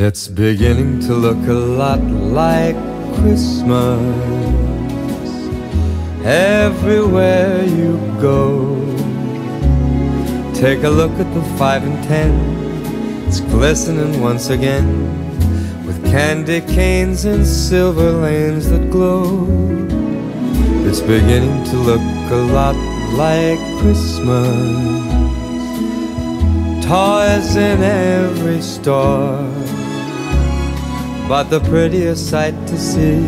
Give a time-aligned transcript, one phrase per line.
[0.00, 2.76] It's beginning to look a lot like
[3.16, 3.98] Christmas
[6.24, 8.76] everywhere you go.
[10.54, 12.30] Take a look at the five and ten,
[13.26, 14.86] it's glistening once again
[15.84, 19.48] with candy canes and silver lanes that glow.
[20.86, 22.76] It's beginning to look a lot
[23.16, 24.54] like Christmas.
[26.86, 29.57] Toys in every store.
[31.28, 33.22] But the prettiest sight to see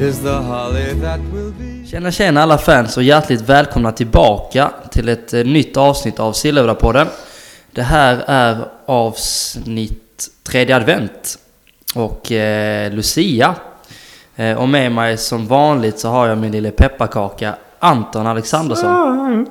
[0.00, 1.86] is the holly that will be.
[1.86, 7.06] Tjena tjena alla fans och hjärtligt välkomna tillbaka till ett eh, nytt avsnitt av Sillhövdapodden.
[7.72, 11.38] Det här är avsnitt tredje advent
[11.94, 13.54] och eh, Lucia.
[14.36, 18.90] Eh, och med mig som vanligt så har jag min lille pepparkaka Anton Alexandersson.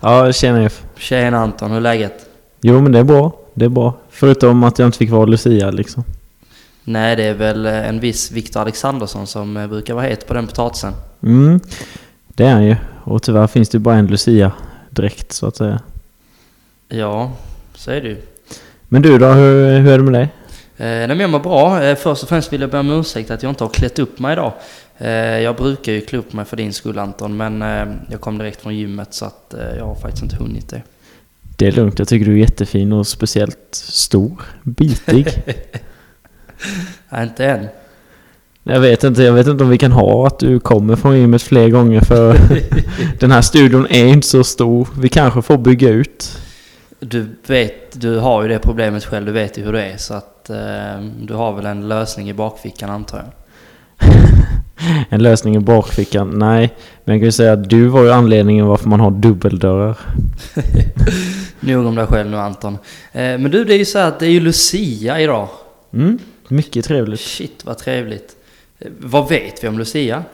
[0.00, 0.82] ja, tjena Jeff.
[0.96, 2.26] Tjena Anton, hur är läget?
[2.60, 3.32] Jo men det är bra.
[3.54, 3.94] Det är bra.
[4.10, 6.04] Förutom att jag inte fick vara Lucia liksom.
[6.88, 10.34] Nej, det är väl eh, en viss Viktor Alexandersson som eh, brukar vara het på
[10.34, 10.92] den potatisen.
[11.22, 11.60] Mm,
[12.28, 12.76] det är han ju.
[13.04, 14.52] Och tyvärr finns det bara en Lucia
[14.90, 15.80] direkt så att säga.
[16.88, 17.32] Ja,
[17.74, 18.16] så är det ju.
[18.88, 20.28] Men du då, hur, hur är det med dig?
[20.76, 21.82] Eh, nej, jag mår bra.
[21.82, 24.18] Eh, först och främst vill jag be om ursäkt att jag inte har klätt upp
[24.18, 24.52] mig idag.
[24.98, 28.38] Eh, jag brukar ju klä upp mig för din skull Anton, men eh, jag kom
[28.38, 30.82] direkt från gymmet så att eh, jag har faktiskt inte hunnit det.
[31.56, 34.42] Det är lugnt, jag tycker du är jättefin och speciellt stor.
[34.62, 35.26] Bitig.
[37.08, 37.68] Nej, inte än.
[38.62, 41.42] jag vet inte, jag vet inte om vi kan ha att du kommer från gymmet
[41.42, 42.36] fler gånger för
[43.20, 44.88] den här studion är inte så stor.
[44.98, 46.38] Vi kanske får bygga ut.
[47.00, 50.14] Du vet, du har ju det problemet själv, du vet ju hur det är så
[50.14, 53.26] att eh, du har väl en lösning i bakfickan antar jag.
[55.08, 56.30] En lösning i bakfickan?
[56.38, 59.98] Nej, men jag kan ju säga att du var ju anledningen varför man har dubbeldörrar.
[61.60, 62.78] Nog om dig själv nu Anton.
[63.12, 65.48] Eh, men du, det är ju så att det är ju Lucia idag.
[65.92, 66.18] Mm,
[66.50, 67.20] mycket trevligt.
[67.20, 68.36] Shit vad trevligt.
[68.98, 70.24] Vad vet vi om Lucia?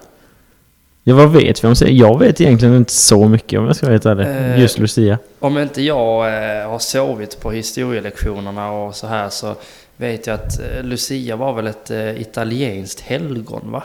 [1.04, 1.98] Ja, vad vet vi om sig?
[1.98, 4.26] Jag vet egentligen inte så mycket om jag ska helt ärlig.
[4.26, 4.60] Eh.
[4.60, 5.18] Just Lucia.
[5.38, 9.54] Om inte jag eh, har sovit på historielektionerna och så här så
[9.96, 13.82] vet jag att eh, Lucia var väl ett eh, italienskt helgon va?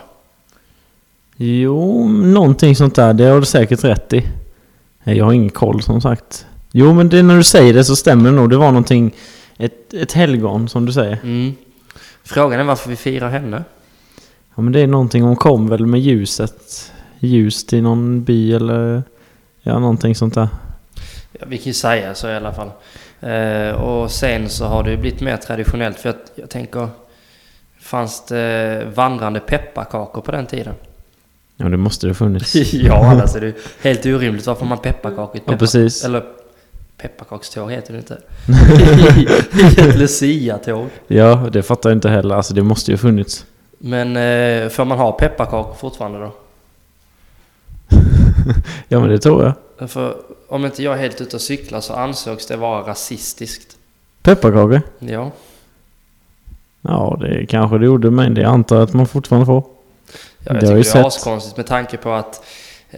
[1.36, 3.14] Jo, någonting sånt där.
[3.14, 4.24] Det har du säkert rätt i.
[5.04, 6.46] Jag har ingen koll som sagt.
[6.72, 8.50] Jo, men det, när du säger det så stämmer det nog.
[8.50, 9.16] Det var någonting...
[9.60, 11.20] Ett, ett helgon som du säger.
[11.24, 11.56] Mm.
[12.28, 13.64] Frågan är varför vi firar henne?
[14.56, 15.24] Ja, men det är någonting.
[15.24, 16.92] Hon kom väl med ljuset.
[17.20, 19.04] Ljus till någon by eller...
[19.62, 20.48] Ja, någonting sånt där.
[21.32, 22.72] Ja, vi kan ju säga så i alla fall.
[23.20, 26.90] Eh, och sen så har det ju blivit mer traditionellt för jag, jag tänker...
[27.80, 30.74] Fanns det vandrande pepparkakor på den tiden?
[31.58, 32.56] Ja, det måste det ha funnits.
[32.74, 34.48] ja, är det ju helt orimligt.
[34.48, 36.06] Varför man pepparkakor i ett Ja, peppar- precis.
[36.06, 36.24] Eller
[36.98, 38.22] pepparkakståg heter det inte.
[39.20, 39.28] I
[39.90, 40.90] ett Lucia-tåg.
[41.08, 42.36] Ja, det fattar jag inte heller.
[42.36, 43.46] Alltså, det måste ju ha funnits.
[43.78, 46.32] Men eh, får man ha pepparkakor fortfarande då?
[48.88, 49.90] Ja, men det tror jag.
[49.90, 50.16] För
[50.48, 53.76] om inte jag är helt ute och cyklar så ansågs det vara rasistiskt.
[54.22, 54.82] Pepparkakor?
[55.00, 55.32] Ja.
[56.82, 59.64] Ja, det kanske det gjorde, men det antar jag att man fortfarande får.
[59.64, 62.44] Ja, jag Det tycker det är askonstigt med tanke på att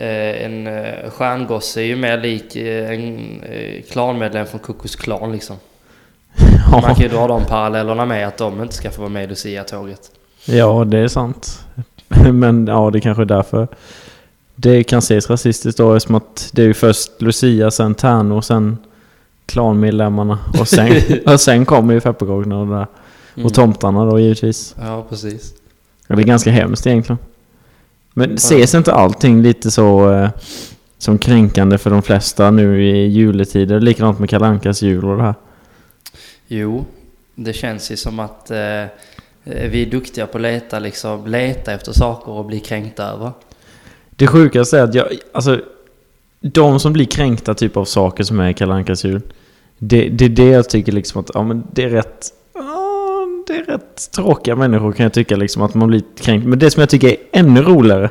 [0.06, 5.56] en eh, stjärngosse är ju mer lik eh, en eh, klanmedlem från Kukus klan liksom.
[6.72, 9.28] Man kan ju dra de parallellerna med att de inte ska få vara med i
[9.28, 10.12] Lucia-tåget.
[10.46, 11.66] Ja, det är sant.
[12.34, 13.68] Men ja, det kanske är därför
[14.62, 18.78] det kan ses rasistiskt då eftersom att det är ju först Lucia, sen Tärno, sen
[19.46, 22.88] klanmedlemmarna och sen, och sen kommer ju pepparkakorna och där.
[23.36, 23.46] Mm.
[23.46, 24.76] Och tomtarna då givetvis.
[24.82, 25.54] Ja, precis.
[26.08, 27.18] Det är ganska hemskt egentligen.
[28.14, 30.30] Men ses inte allting lite så eh,
[30.98, 33.80] som kränkande för de flesta nu i juletider?
[33.80, 35.36] Likadant med Kalankas jul och det här.
[36.48, 36.86] Jo,
[37.36, 38.86] det känns ju som att eh,
[39.44, 43.32] vi är duktiga på att leta, liksom, leta efter saker och bli kränkta över.
[44.10, 45.62] Det sjukaste är att jag, alltså
[46.42, 49.22] de som blir kränkta typ av saker som är i Kalle Ankas jul.
[49.78, 52.34] Det, det är det jag tycker liksom att, ja men det är rätt,
[53.54, 56.48] det är rätt tråkiga människor kan jag tycka liksom att man blir kränkt.
[56.48, 58.10] Men det som jag tycker är ännu roligare.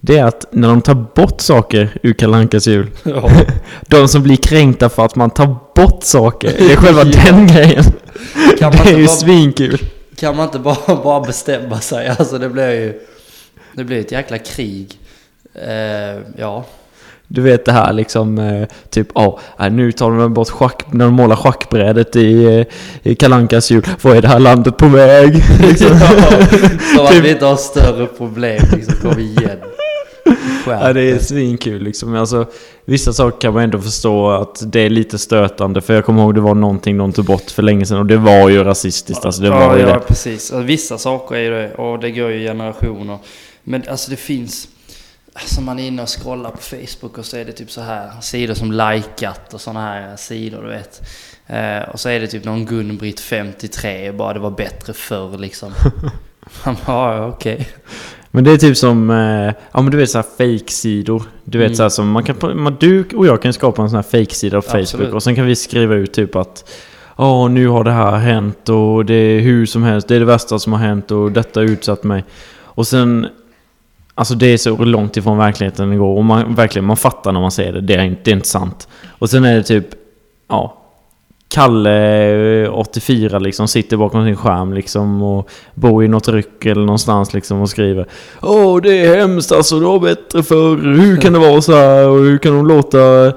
[0.00, 2.90] Det är att när de tar bort saker ur Kalle Ankas jul.
[3.02, 3.30] Ja.
[3.88, 6.52] De som blir kränkta för att man tar bort saker.
[6.58, 7.22] Det är själva Ja.
[7.32, 7.84] den grejen.
[8.58, 9.78] Kan man Det är ju bara- svinkul.
[10.16, 12.08] Kan man inte bara, bara bestämma sig?
[12.08, 13.00] Alltså det blir ju...
[13.72, 14.98] Det blir ett jäkla krig.
[15.54, 16.64] Eh, ja.
[17.28, 21.04] Du vet det här liksom, eh, typ, ja, äh, nu tar de bort schack, när
[21.04, 22.66] de målar schackbrädet i, eh,
[23.10, 23.86] i Kalankas jul.
[24.02, 25.34] Vad är det här landet på väg?
[25.60, 25.88] liksom.
[26.96, 27.24] Som att Typ.
[27.24, 28.94] vi inte har större problem liksom.
[29.02, 29.58] Kom igen.
[30.66, 32.14] Ja, det är svinkul liksom.
[32.14, 32.46] Alltså,
[32.84, 35.80] vissa saker kan man ändå förstå att det är lite stötande.
[35.80, 38.16] För jag kommer ihåg det var någonting de tog bort för länge sedan och det
[38.16, 39.24] var ju rasistiskt.
[39.24, 40.00] Alltså, det var ja, ju ja, det.
[40.00, 40.52] precis.
[40.52, 43.18] Alltså, vissa saker är ju det och det går ju i generationer.
[43.62, 44.68] Men alltså det finns...
[45.34, 48.10] Alltså man är inne och scrollar på Facebook och så är det typ så här
[48.20, 51.02] sidor som likat och sådana här sidor du vet.
[51.46, 55.72] Eh, och så är det typ någon Gun-Britt 53 bara det var bättre förr liksom.
[56.64, 57.68] Man bara, ja okej.
[58.30, 61.22] Men det är typ som, eh, ja men du vet såhär fake-sidor.
[61.44, 61.76] Du vet Mm.
[61.76, 64.62] såhär som man kan, man, du och jag kan skapa en sån här fake-sida på
[64.62, 65.12] Facebook Absolut.
[65.12, 66.70] och sen kan vi skriva ut typ att
[67.16, 70.26] Åh, nu har det här hänt och det är hur som helst, det är det
[70.26, 72.24] värsta som har hänt och detta har utsatt mig.
[72.62, 73.26] Och sen
[74.14, 77.40] Alltså det är så långt ifrån verkligheten det går och man, verkligen, man fattar när
[77.40, 77.80] man ser det.
[77.80, 78.88] Det är, inte, det är inte sant.
[79.08, 79.86] Och sen är det typ,
[80.48, 80.80] ja
[81.54, 86.84] Kalle, eh, 84 liksom, sitter bakom sin skärm liksom och bor i något ryck eller
[86.84, 88.06] någonstans liksom och skriver
[88.42, 90.76] Åh, det är hemskt alltså, det var bättre förr.
[90.76, 93.32] Hur kan det vara så här och hur kan de låta...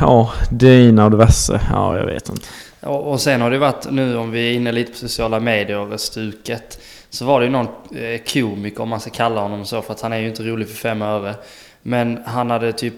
[0.00, 1.60] Ja, det ena och diverse.
[1.72, 2.46] Ja, jag vet inte.
[2.80, 5.78] Och, och sen har det varit nu om vi är inne lite på sociala medier
[5.78, 6.80] och stuket.
[7.10, 10.00] Så var det ju någon eh, komiker om man ska kalla honom så för att
[10.00, 11.34] han är ju inte rolig för fem öre.
[11.82, 12.94] Men han hade typ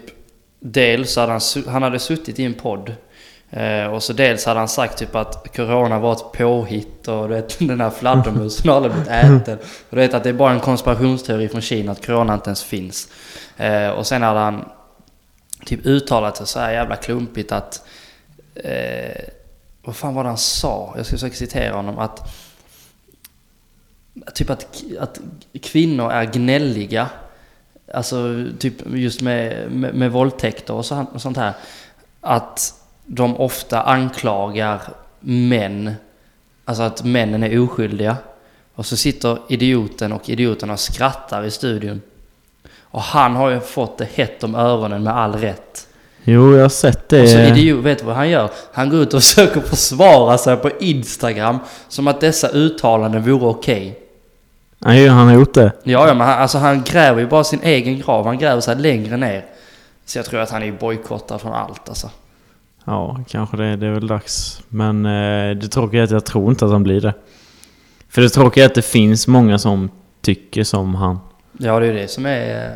[0.65, 2.95] Dels hade han, han hade suttit i en podd.
[3.49, 7.35] Eh, och så dels hade han sagt typ att Corona var ett påhitt och du
[7.35, 9.57] vet den här fladdermusen har aldrig blivit äten.
[9.59, 12.63] Och du vet att det är bara en konspirationsteori från Kina att Corona inte ens
[12.63, 13.07] finns.
[13.57, 14.65] Eh, och sen hade han
[15.65, 17.85] typ uttalat sig så här jävla klumpigt att...
[18.55, 19.21] Eh,
[19.85, 20.93] vad fan var det han sa?
[20.97, 21.99] Jag ska försöka citera honom.
[21.99, 22.19] Att...
[24.33, 25.19] Typ att, att
[25.61, 27.09] kvinnor är gnälliga.
[27.93, 31.53] Alltså typ just med, med, med våldtäkter och, så, och sånt här.
[32.21, 32.73] Att
[33.05, 34.81] de ofta anklagar
[35.19, 35.93] män.
[36.65, 38.17] Alltså att männen är oskyldiga.
[38.75, 42.01] Och så sitter idioten och idioten och skrattar i studion.
[42.81, 45.87] Och han har ju fått det hett om öronen med all rätt.
[46.23, 47.21] Jo, jag har sett det.
[47.21, 48.49] Och så idiot, vet du vad han gör?
[48.73, 53.85] Han går ut och försöker försvara sig på Instagram som att dessa uttalanden vore okej.
[53.85, 54.02] Nej,
[54.85, 55.71] han har gjort det.
[55.83, 58.25] Ja, ja, men han, alltså han gräver ju bara sin egen grav.
[58.25, 59.45] Han gräver sig längre ner.
[60.05, 62.09] Så jag tror att han är bojkottad från allt alltså.
[62.85, 63.75] Ja, kanske det.
[63.75, 64.61] Det är väl dags.
[64.69, 67.13] Men eh, det tråkiga är att jag tror inte att han blir det.
[68.09, 69.89] För det tråkiga är att det finns många som
[70.21, 71.19] tycker som han.
[71.57, 72.71] Ja, det är ju det som är eh,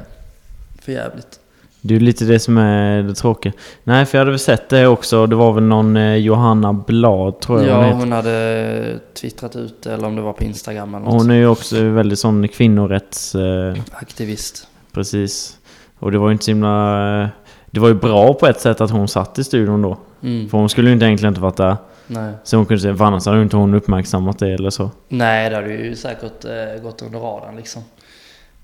[0.81, 1.39] för jävligt.
[1.87, 3.53] Det är lite det som är det tråkiga.
[3.83, 5.25] Nej, för jag hade väl sett det också.
[5.27, 7.99] Det var väl någon eh, Johanna Blad, tror jag hon Ja, heter.
[7.99, 11.13] hon hade twittrat ut det, eller om det var på Instagram eller något.
[11.21, 13.35] Hon är ju också väldigt sån kvinnorätts...
[13.35, 14.67] Eh, Aktivist.
[14.93, 15.57] precis.
[15.99, 17.21] Och det var ju inte så himla...
[17.23, 17.27] eh,
[17.71, 19.97] Det var ju bra på ett sätt att hon satt i studion då.
[20.23, 20.49] Mm.
[20.49, 21.75] För hon skulle ju inte egentligen inte varit där.
[22.07, 22.33] Nej.
[22.43, 24.89] Så hon kunde säga, för annars hade inte hon uppmärksammat det eller så.
[25.09, 27.81] Nej, det hade ju säkert eh, gått under radarn liksom.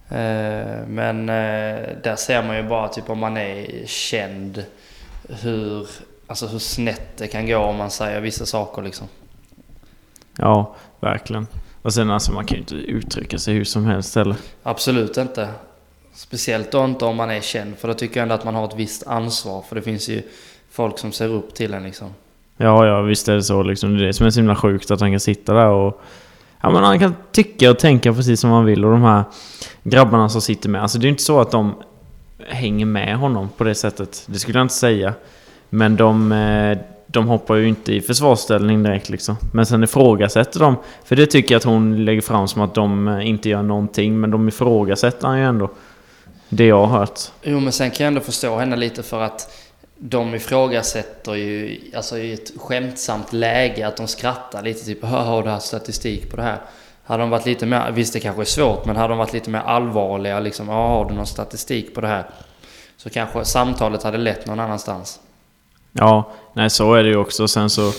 [0.09, 4.63] Eh, men eh, där ser man ju bara typ om man är känd
[5.29, 5.87] hur,
[6.27, 9.07] alltså hur snett det kan gå om man säger vissa saker liksom.
[10.37, 11.47] Ja, verkligen.
[11.81, 14.35] Och sen alltså man kan ju inte uttrycka sig hur som helst heller.
[14.63, 15.49] Absolut inte.
[16.13, 18.65] Speciellt då inte om man är känd, för då tycker jag ändå att man har
[18.65, 19.61] ett visst ansvar.
[19.61, 20.21] För det finns ju
[20.71, 22.07] folk som ser upp till en liksom.
[22.57, 23.97] Ja, ja visst är det så liksom.
[23.97, 26.01] Det är det som är så himla sjukt att han kan sitta där och...
[26.63, 29.23] Ja men han kan tycka och tänka precis som han vill och de här
[29.83, 30.81] grabbarna som sitter med.
[30.81, 31.75] Alltså det är ju inte så att de
[32.47, 34.23] hänger med honom på det sättet.
[34.27, 35.13] Det skulle jag inte säga.
[35.69, 36.77] Men de, eh,
[37.07, 39.35] de hoppar ju inte i försvarsställning direkt liksom.
[39.53, 40.75] Men sen ifrågasätter de.
[41.05, 44.19] För det tycker jag att hon lägger fram som att de eh, inte gör någonting.
[44.19, 45.71] Men de ifrågasätter han ju ändå.
[46.49, 47.19] Det jag har hört.
[47.41, 49.51] Jo, men sen kan jag ändå förstå henne lite för att
[50.05, 55.43] de ifrågasätter ju, alltså i ett skämtsamt läge, att de skrattar lite typ "Hör, har
[55.43, 56.57] du haft statistik på det här?
[57.03, 59.49] Hade de varit lite mer, visst det kanske är svårt, men hade de varit lite
[59.49, 62.25] mer allvarliga liksom, "Ja, har du någon statistik på det här?
[62.97, 65.19] Så kanske samtalet hade lett någon annanstans.
[65.91, 67.47] Ja, nej så är det ju också.
[67.47, 67.91] Sen så...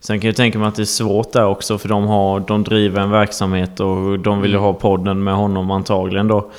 [0.00, 2.64] Sen kan jag tänka mig att det är svårt där också för de, har, de
[2.64, 6.50] driver en verksamhet och de vill ju ha podden med honom antagligen då.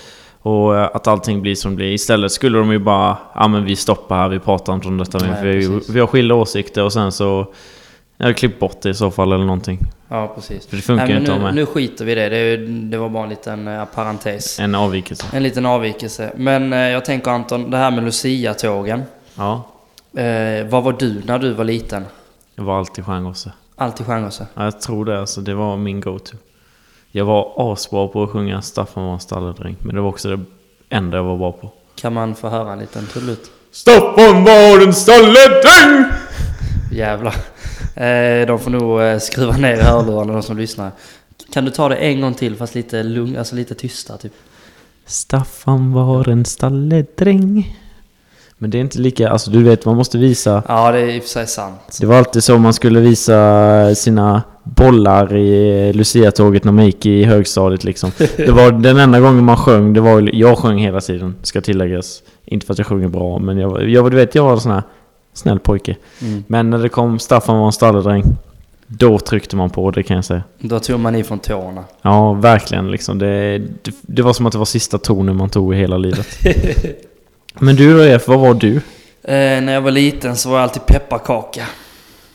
[0.46, 1.92] Och eh, att allting blir som det blir.
[1.92, 3.18] Istället skulle de ju bara...
[3.36, 5.44] Ja men vi stoppar här, vi pratar inte om detta mer.
[5.44, 7.48] Vi, vi har skilda åsikter och sen så...
[8.18, 9.80] Jag hade klippt bort det i så fall eller någonting.
[10.08, 10.68] Ja, precis.
[10.68, 11.56] För det funkar ju men inte nu, med.
[11.56, 12.30] nu skiter vi i det.
[12.30, 14.60] Det, det var bara en liten eh, parentes.
[14.60, 15.26] En avvikelse.
[15.34, 16.32] En liten avvikelse.
[16.36, 19.04] Men eh, jag tänker Anton, det här med Lucia-tågen.
[19.36, 19.64] Ja.
[20.22, 22.06] Eh, vad var du när du var liten?
[22.56, 23.52] Jag var alltid stjärngosse.
[23.76, 24.48] Alltid Stjärngosse?
[24.54, 25.42] Ja, jag tror det alltså.
[25.42, 26.38] Det var min go-to.
[27.18, 29.76] Jag var asbra på att sjunga Staffan var en stalledräng.
[29.80, 30.40] Men det var också det
[30.90, 31.72] enda jag var bra på.
[31.96, 33.52] Kan man få höra en liten tullut?
[33.72, 36.12] Staffan var en stalledräng!
[36.92, 37.36] Jävlar.
[37.96, 40.92] Eh, de får nog eh, skruva ner hörlurarna de som lyssnar.
[41.54, 44.34] Kan du ta det en gång till fast lite lugn, alltså lite tysta typ?
[45.06, 47.78] Staffan var en stalledräng.
[48.58, 50.64] Men det är inte lika, alltså du vet man måste visa.
[50.68, 51.98] Ja, det är i och för sig sant.
[52.00, 57.24] Det var alltid så man skulle visa sina bollar i Lucia-tåget när man gick i
[57.24, 58.12] högstadiet liksom.
[58.38, 62.24] Det var den enda gången man sjöng, det var jag sjöng hela tiden, ska tilläggas.
[62.46, 64.72] Inte för att jag sjunger bra, men jag, jag du vet jag var en sån
[64.72, 64.84] här
[65.34, 65.96] snäll pojke.
[66.22, 66.44] Mm.
[66.48, 68.24] Men när det kom Staffan var en stalledräng,
[68.88, 70.44] då tryckte man på det kan jag säga.
[70.60, 71.84] Då tog man ifrån tårna.
[72.02, 73.20] Ja, verkligen liksom.
[73.20, 76.28] Det, det, det var som att det var sista tonen man tog i hela livet.
[77.60, 78.76] Men du då Jeff, vad var du?
[79.24, 81.66] Eh, när jag var liten så var jag alltid pepparkaka.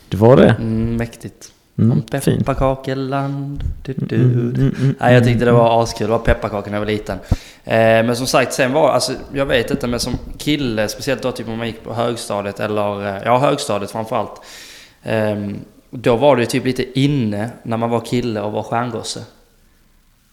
[0.08, 0.49] Du var det?
[0.49, 1.52] Mm, mäktigt.
[1.80, 3.64] Mm, Om pepparkakeland.
[3.82, 6.06] Du, du, Mm, mm, mm, mm, Nej, jag tyckte det var askul.
[6.06, 7.18] Det var pepparkakor när jag var liten.
[7.64, 11.32] Eh, men som sagt, sen var alltså, jag vet inte, men som kille, speciellt då
[11.32, 14.40] typ om man gick på högstadiet eller, eh, ja högstadiet framförallt.
[15.02, 15.37] Eh,
[15.90, 19.25] då var det typ lite inne när man var kille och var stjärngosse.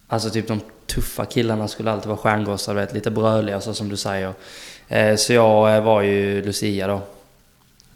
[0.07, 3.97] Alltså typ de tuffa killarna skulle alltid vara stjärngossar, vet, lite bröliga så som du
[3.97, 4.33] säger.
[4.87, 7.01] Eh, så jag eh, var ju Lucia då.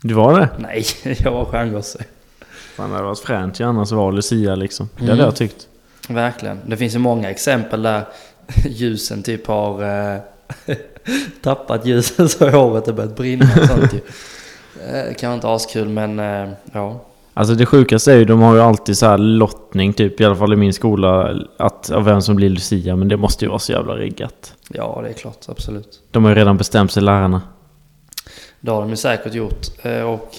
[0.01, 0.50] Du var det?
[0.58, 0.86] Nej,
[1.20, 2.03] jag var stjärngosse.
[2.81, 4.89] Fan, det hade varit fränt ju annars vara Lucia liksom.
[4.97, 5.09] Det Mm.
[5.11, 5.67] hade jag tyckt.
[6.09, 6.59] Verkligen.
[6.65, 8.03] Det finns ju många exempel där
[8.69, 10.19] ljusen typ har eh,
[11.41, 14.00] tappat ljusen så håret har börjat brinna och sånt ju.
[14.95, 17.01] Eh, kan inte askul men eh, ja.
[17.33, 20.35] Alltså det sjukaste är ju, de har ju alltid så här lottning typ, i alla
[20.35, 22.95] fall i min skola, att, av vem som blir Lucia.
[22.95, 24.53] Men det måste ju vara så jävla riggat.
[24.69, 25.38] Ja, det är klart.
[25.47, 26.00] Absolut.
[26.11, 27.41] De har ju redan bestämt sig, lärarna.
[28.59, 29.67] Det har de ju säkert gjort.
[29.81, 30.31] Eh, och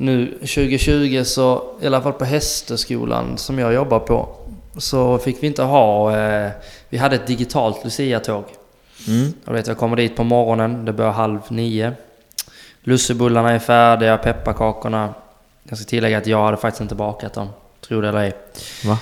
[0.00, 4.28] nu 2020 så, i alla fall på Hästskolan som jag jobbar på,
[4.76, 6.16] så fick vi inte ha...
[6.16, 6.50] Eh,
[6.88, 8.44] vi hade ett digitalt Lucia-tåg.
[9.08, 9.32] Mm.
[9.44, 11.92] Jag vet, jag kommer dit på morgonen, det börjar halv nio.
[12.82, 15.14] Lussebullarna är färdiga, pepparkakorna.
[15.62, 17.48] Jag ska tillägga att jag hade faktiskt inte bakat dem.
[17.80, 18.32] Tror det eller ej.
[18.84, 18.98] Va?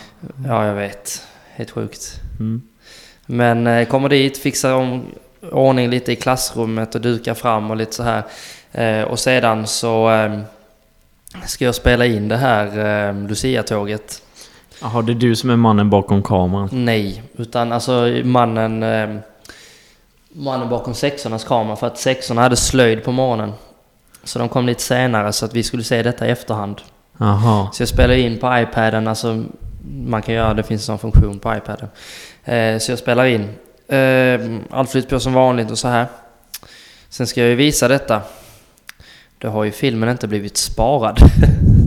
[0.47, 1.27] Ja, jag vet.
[1.55, 2.21] Helt sjukt.
[2.41, 2.63] Mm.
[3.27, 5.05] Men eh, kommer dit, fixar om
[5.53, 8.23] ordning lite i klassrummet och dukar fram och lite så här.
[8.73, 10.41] Eh, och sedan så eh,
[11.47, 12.67] ska jag spela in det här
[13.09, 14.23] eh, Lucia-tåget.
[14.83, 16.69] Jaha, det är du som är mannen bakom kameran.
[16.73, 18.83] Nej, utan alltså mannen...
[18.83, 19.17] Eh,
[20.33, 23.53] mannen bakom sexornas kamera för att sexorna hade slöjd på morgonen.
[24.25, 26.81] Så de kom lite senare så att vi skulle se detta i efterhand.
[27.19, 27.69] Jaha.
[27.73, 29.45] Så jag spelade in på iPaden, alltså
[30.07, 31.89] man kan göra, det finns en sån funktion på iPaden.
[32.45, 33.49] Eh, så jag spelar in.
[33.89, 36.07] Eh, allt flyter på som vanligt och så här.
[37.09, 38.23] Sen ska jag ju visa detta.
[39.39, 41.19] Då har ju filmen inte blivit sparad.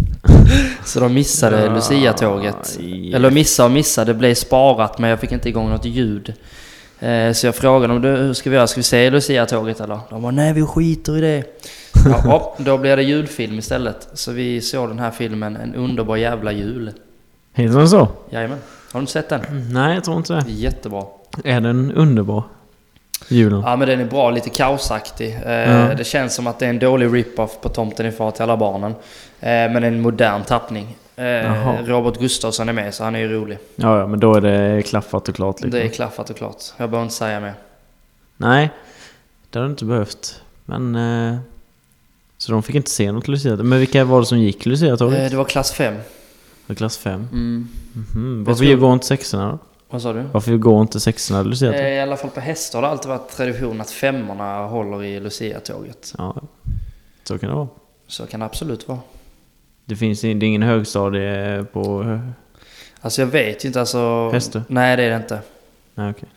[0.86, 2.78] så de missade Ja, Lucia-tåget.
[2.80, 3.16] ja.
[3.16, 6.34] Eller missa och missa, det blev sparat men jag fick inte igång något ljud.
[7.00, 8.68] Eh, så jag frågade dem, "Du, hur ska vi göra?
[8.68, 10.00] Ska vi se Lucia-tåget eller?
[10.10, 11.44] De bara, nej vi skiter i det.
[12.24, 14.08] Ja, då blir det julfilm istället.
[14.14, 16.92] Så vi såg den här filmen, En underbar jävla jul.
[17.54, 18.08] Heter den så?
[18.30, 18.58] Jajamän.
[18.92, 19.42] Har du inte sett den?
[19.74, 20.52] Nej, jag tror inte det.
[20.52, 21.04] Jättebra.
[21.44, 22.44] Är den underbar?
[23.28, 23.62] Julen?
[23.66, 25.40] Ja men den är bra, lite kaosaktig.
[25.46, 25.94] Ja.
[25.98, 28.58] Det känns som att det är en dålig rip-off på Tomten är far till alla
[28.58, 28.92] barnen.
[29.40, 30.98] Eh, men en modern tappning.
[31.16, 31.78] Eh, Jaha.
[31.86, 33.58] Robert Gustafsson är med så han är ju rolig.
[33.76, 35.80] Ja, ja, men då är det klaffat och klart liksom.
[35.80, 36.64] Det är klaffat och klart.
[36.78, 37.54] Jag behöver inte säga mer.
[38.38, 38.70] Nej,
[39.50, 40.42] det hade du inte behövt.
[40.66, 40.98] Men...
[42.38, 43.56] Så de fick inte se något Lucia.
[43.56, 45.32] Men vilka var det som gick Lucia-tåget?
[45.32, 45.96] Det var klass 5.
[46.68, 47.28] Var klass 5?
[47.32, 47.68] Mm.
[47.94, 48.38] Mhm.
[48.40, 49.60] Jag Varför tror- går inte sexorna då?
[49.92, 50.22] Vad sa du?
[50.22, 51.82] Varför går inte sexorna Lucia-tåget?
[51.82, 55.20] Eh, I alla fall på hästar har det alltid varit tradition att femmorna håller i
[55.20, 56.14] Lucia-tåget.
[56.18, 56.36] Ja,
[57.24, 57.68] så kan det vara.
[58.08, 59.00] Så kan det absolut vara.
[59.86, 62.20] Det finns in- det är ingen högstadie på...
[63.02, 64.30] Alltså jag vet ju inte alltså...
[64.34, 64.62] Hästö?
[64.68, 65.40] Nej det är det inte.
[65.96, 66.30] Nej, okej.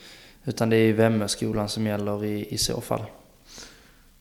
[0.45, 3.03] Utan det är ju Vemmöskolan som gäller i, i så fall.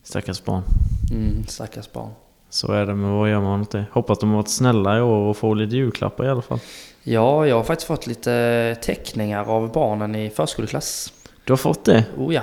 [0.03, 0.63] Stackars barn.
[1.11, 2.09] Mm, stackars barn.
[2.53, 3.85] Så är det, men vad gör man åt det?
[3.91, 6.59] Hoppas de har varit snälla i år och får lite julklappar i alla fall.
[7.03, 11.13] Ja, jag har faktiskt fått lite teckningar av barnen i förskoleklass.
[11.43, 12.05] Du har fått det?
[12.17, 12.41] Oh ja.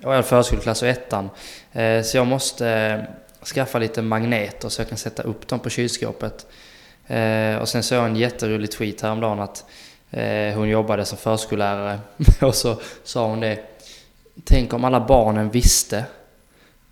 [0.00, 1.30] Jag är förskoleklass och ettan.
[1.72, 5.70] Eh, så jag måste eh, skaffa lite magneter så jag kan sätta upp dem på
[5.70, 6.46] kylskåpet.
[7.06, 9.64] Eh, och sen såg jag en jätterolig tweet häromdagen att
[10.54, 11.98] hon jobbade som förskollärare.
[12.40, 13.58] och så sa hon det.
[14.44, 16.04] Tänk om alla barnen visste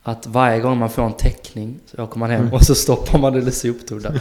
[0.08, 3.32] att varje gång man får en teckning så åker man hem och så stoppar man
[3.32, 4.18] det i soptunnan.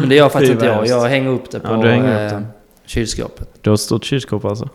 [0.00, 0.86] Men det gör faktiskt inte jag.
[0.86, 2.40] Jag hänger upp det på Ja, upp eh,
[2.84, 3.48] kylskåpet.
[3.60, 4.68] Du har ett stort kylskåp alltså?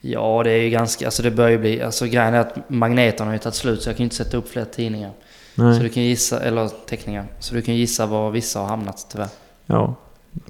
[0.00, 1.04] Ja, det är ju ganska...
[1.04, 1.82] Alltså det börjar ju bli...
[1.82, 4.36] Alltså grejen är att magneterna har ju tagit slut så jag kan ju inte sätta
[4.36, 5.10] upp fler tidningar.
[5.54, 5.80] Så Nej.
[5.80, 6.40] du kan gissa...
[6.40, 7.26] Eller teckningar.
[7.38, 9.28] Så du kan gissa var vissa har hamnat tyvärr.
[9.66, 9.94] Ja.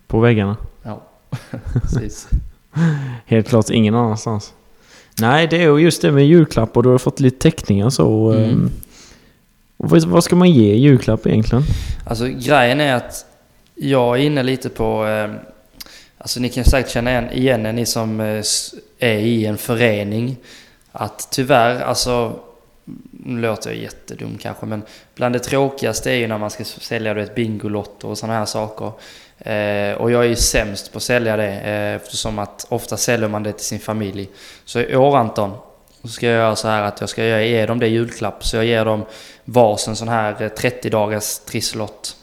[0.07, 0.57] På väggarna.
[0.83, 1.03] Ja,
[1.73, 2.29] precis.
[3.27, 4.53] Helt klart ingen annanstans.
[5.21, 6.83] Nej, det är ju just det med julklappar.
[6.83, 8.31] Du har fått lite teckningar så.
[8.31, 8.51] Mm.
[8.51, 8.71] ehm,
[9.77, 11.65] och vad, ska man ge i julklapp egentligen?
[12.07, 13.27] Alltså grejen är att
[13.75, 15.07] jag är inne lite på...
[15.07, 15.31] Eh,
[16.25, 18.43] Alltså ni kan säkert känna igen, igen ni som eh,
[18.99, 20.37] är i en förening.
[20.93, 22.41] Att tyvärr, alltså...
[23.11, 24.83] Nu låter jag jättedum kanske men
[25.15, 28.45] bland det tråkigaste är ju när man ska sälja du vet, Bingolotto och sådana här
[28.45, 28.93] saker.
[29.45, 33.29] Eh, och jag är ju sämst på att sälja det eh, eftersom att ofta säljer
[33.29, 34.29] man det till sin familj.
[34.65, 35.53] Så i år Anton,
[36.03, 38.45] så ska jag göra så här att jag ska ge dem det julklapp.
[38.47, 39.05] Så jag ger dem
[39.45, 42.17] varsin sån här eh, 30 dagars trisslott.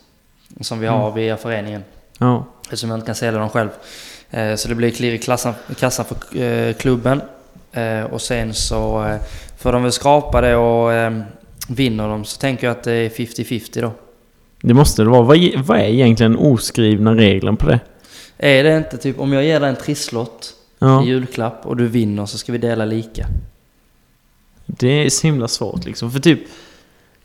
[0.62, 1.84] Som vi har via föreningen.
[2.18, 2.46] Ja.
[2.64, 3.70] Eftersom jag inte kan sälja dem själv.
[4.32, 7.22] Eh, Så det blir klirr i klassan, kassan för eh, klubben.
[7.72, 9.16] Eh, Och sen så eh,
[9.58, 11.22] får de väl skrapa det och eh,
[11.70, 13.92] vinner de så tänker jag att det är 50-50 då.
[14.62, 15.22] Det måste det vara.
[15.22, 17.80] Vad, är- vad är egentligen oskrivna regeln på det?
[18.38, 21.04] Är det inte typ om jag ger dig en trisslott Ja.
[21.04, 23.26] i julklapp och du vinner så ska vi dela lika?
[24.66, 26.12] Det är så himla svårt liksom.
[26.12, 26.40] För typ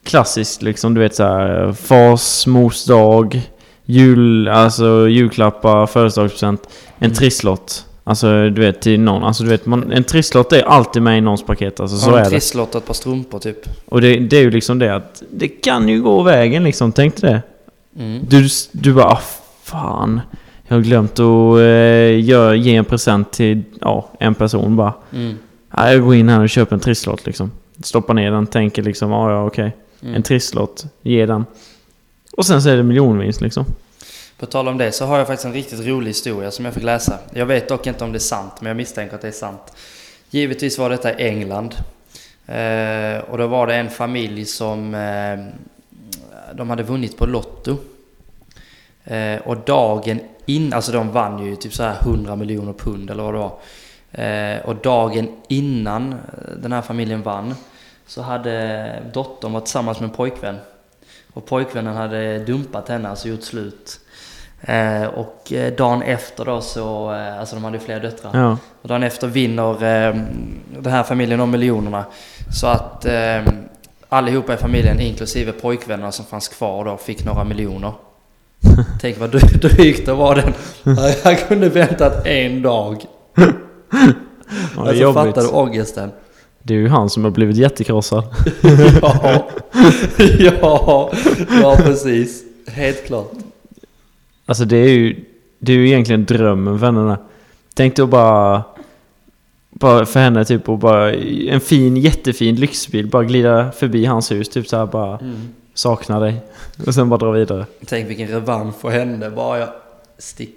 [0.02, 3.43] klassiskt liksom, du vet så här mors dag,
[3.85, 6.62] jul, alltså julklappar, födelsedagspresent,
[6.99, 7.14] en Mm.
[7.16, 7.87] trisslott.
[8.09, 11.21] Alltså du vet till någon, alltså du vet man, en trisslott är alltid med i
[11.21, 12.31] någons paket alltså så Ja, är en det.
[12.31, 13.59] trisslott och ett par strumpor typ.
[13.87, 17.17] Och det, det är ju liksom det att det kan ju gå vägen liksom, tänk
[17.17, 17.43] dig det.
[18.03, 18.25] Mm.
[18.29, 19.21] Du, du bara ah,
[19.63, 20.21] fan.
[20.67, 24.95] Jag har glömt att eh, gör, ge en present till ja, en person bara.
[25.13, 25.37] Mm.
[25.77, 27.51] Ja, jag går in här och köper en trisslott liksom.
[27.83, 29.77] Stoppar ner den, tänker liksom ah, ja okej.
[30.03, 30.15] Mm.
[30.15, 31.45] En trisslott, ge den.
[32.37, 33.65] Och sen så är det miljonvinst liksom.
[34.38, 36.83] På tal om det så har jag faktiskt en riktigt rolig historia som jag fick
[36.83, 37.19] läsa.
[37.33, 39.73] Jag vet dock inte om det är sant, men jag misstänker att det är sant.
[40.31, 41.75] Givetvis var detta i England.
[42.47, 44.95] Eh, och då var det en familj som...
[44.95, 45.38] Eh,
[46.55, 47.76] de hade vunnit på Lotto.
[49.05, 53.23] Eh, och dagen innan, alltså de vann ju typ så här 100 miljoner pund eller
[53.23, 53.59] vad det var.
[54.12, 56.19] Eh, och dagen innan eh,
[56.57, 57.55] den här familjen vann
[58.07, 60.57] så hade dottern varit tillsammans med en pojkvän.
[61.33, 64.00] Och pojkvännen hade dumpat henne, alltså gjort slut.
[64.61, 68.31] Eh, och eh, dagen efter då så, eh, alltså de hade ju flera döttrar.
[68.35, 68.59] Ja.
[68.83, 70.15] Och dagen efter vinner eh,
[70.79, 72.05] den här familjen de miljonerna.
[72.61, 73.41] Så att eh,
[74.09, 77.93] allihopa i familjen, inklusive pojkvännerna som fanns kvar då, fick några miljoner.
[79.01, 80.53] Tänk vad dry- drygt det var den.
[81.25, 83.04] Han kunde väntat en dag.
[83.37, 83.45] Ja,
[84.75, 85.15] det Alltså jobbigt.
[85.23, 86.11] fattar du ångesten?
[86.63, 88.25] Det är ju han som har blivit jättekrossad.
[89.02, 89.47] Ja,
[90.61, 91.11] ja,
[91.63, 92.43] ja precis.
[92.69, 93.30] Helt klart.
[94.47, 95.25] Alltså det är ju,
[95.59, 97.19] det är ju egentligen drömmen för henne.
[97.75, 98.63] Tänk då bara,
[99.71, 103.06] bara för henne typ och bara en fin, jättefin lyxbil.
[103.06, 105.19] Bara glida förbi hans hus typ så här bara
[105.75, 106.41] sakna dig.
[106.87, 107.67] Och sen bara dra vidare.
[107.87, 109.69] Tänk vilken revansch för henne bara jag
[110.19, 110.56] stick.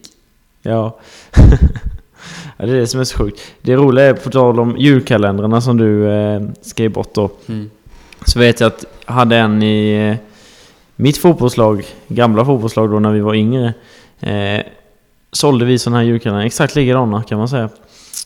[0.61, 0.99] Ja.
[2.57, 2.65] ja.
[2.65, 3.41] Det är det som är så sjukt.
[3.61, 7.29] Det roliga är på tal om julkalendrarna som du eh, skrev bort då.
[7.47, 7.69] Mm.
[8.25, 10.28] Så vet jag att jag hade en i eh,
[10.99, 13.73] mitt fotbollslag, gamla fotbollslag då när vi var yngre.
[14.19, 14.65] Eh,
[15.31, 17.69] sålde vi sådana här julkalendrar, exakt likadana kan man säga.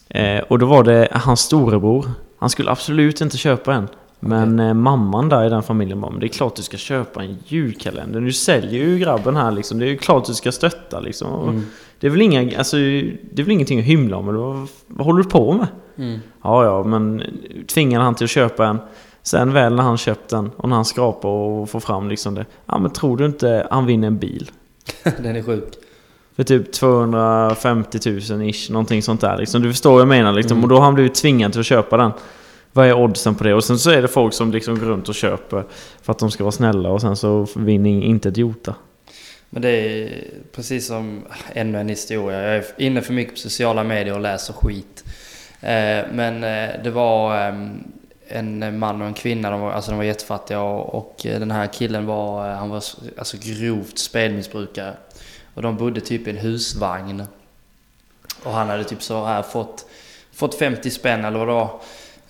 [0.09, 2.11] Eh, och då var det hans storebror.
[2.39, 3.87] Han skulle absolut inte köpa en.
[4.19, 7.23] Men eh, mamman där i den familjen bara, men det är klart du ska köpa
[7.23, 8.21] en julkalender.
[8.21, 9.79] Du säljer ju grabben här liksom.
[9.79, 11.49] Det är ju klart du ska stötta liksom.
[11.49, 11.65] Mm.
[11.99, 14.29] Det är väl inga, alltså, det är väl ingenting att hymla om.
[14.29, 15.67] Eller vad, vad håller du på med?
[15.97, 16.19] Mm.
[16.43, 17.23] Ja, ja, men
[17.67, 18.79] tvingade han till att köpa en.
[19.23, 22.45] Sen väl när han köpt den och när han skrapar och får fram liksom det.
[22.65, 24.51] Ja, men tror du inte han vinner en bil?
[25.03, 25.73] Den är sjuk.
[26.35, 27.99] För typ 250
[28.31, 29.61] 000 ish, någonting sånt där liksom.
[29.61, 30.57] Du förstår vad jag menar liksom.
[30.57, 30.63] Mm.
[30.63, 32.11] Och då har han blivit tvingad till att köpa den.
[32.71, 33.53] Vad är oddsen på det?
[33.53, 35.65] Och sen så är det folk som liksom går runt och köper
[36.01, 38.75] för att de ska vara snälla och sen så vinner inte ett jota.
[39.49, 40.23] Men det är
[40.55, 41.21] precis som
[41.53, 42.41] ännu en historia.
[42.41, 45.03] Jag är inne för mycket på sociala medier och läser skit.
[45.61, 47.83] Eh, Men eh, det var ehm,
[48.27, 51.51] en man och en kvinna, de var, alltså de var jättefattiga och, och eh, den
[51.51, 52.83] här killen var, eh, han var
[53.17, 54.93] alltså grovt spelmissbrukare.
[55.53, 57.23] Och de bodde typ i en husvagn.
[58.43, 59.85] Och han hade typ så här fått,
[60.31, 61.79] fått 50 spänn eller vad det var.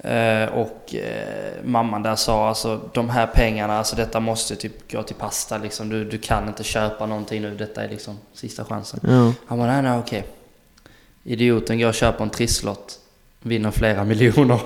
[0.04, 5.04] Eh, och eh, mamman där sa alltså de här pengarna, alltså detta måste typ gå
[5.04, 5.90] till pasta liksom.
[5.90, 9.00] Du, du kan inte köpa någonting nu, detta är liksom sista chansen.
[9.04, 9.34] Ja.
[9.48, 10.26] Han bara, nej nej okej.
[11.24, 13.00] Idioten går och köper en trisslott.
[13.44, 14.60] Vinner flera miljoner.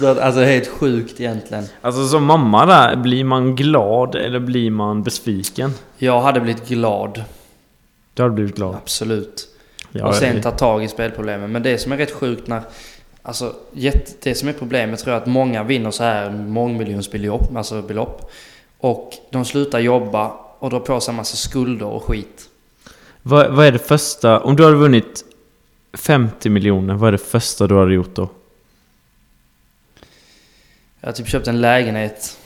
[0.00, 1.64] så att, alltså helt sjukt egentligen.
[1.80, 5.70] Alltså som mamma där, blir man glad eller blir man besviken?
[5.98, 7.24] Jag hade blivit glad,
[8.14, 8.74] Du hade blivit glad.
[8.74, 9.48] absolut.
[9.92, 11.52] Ja, och sen ta tag i spelproblemen.
[11.52, 12.62] Men det som är rätt sjukt när...
[13.22, 13.52] Alltså,
[14.22, 18.30] det som är problemet tror jag att många vinner så här mångmiljonsbelopp, alltså belopp.
[18.78, 22.48] Och de slutar jobba och drar på sig en massa skulder och skit.
[23.22, 25.24] Vad, vad är det första, om du hade vunnit
[25.94, 28.28] 50 miljoner, vad är det första du hade gjort då?
[31.00, 32.38] Jag har typ köpt en lägenhet.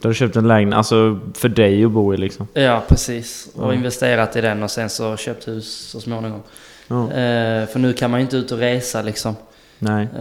[0.00, 2.48] Du har köpt en lägenhet, alltså för dig att bo i liksom.
[2.54, 3.48] Ja, precis.
[3.54, 3.74] Och Ja.
[3.74, 6.42] investerat i den och sen så köpt hus så småningom.
[6.88, 7.02] Ja.
[7.12, 9.36] Eh, för nu kan man ju inte ut och resa liksom.
[9.78, 10.02] Nej.
[10.04, 10.18] Eh,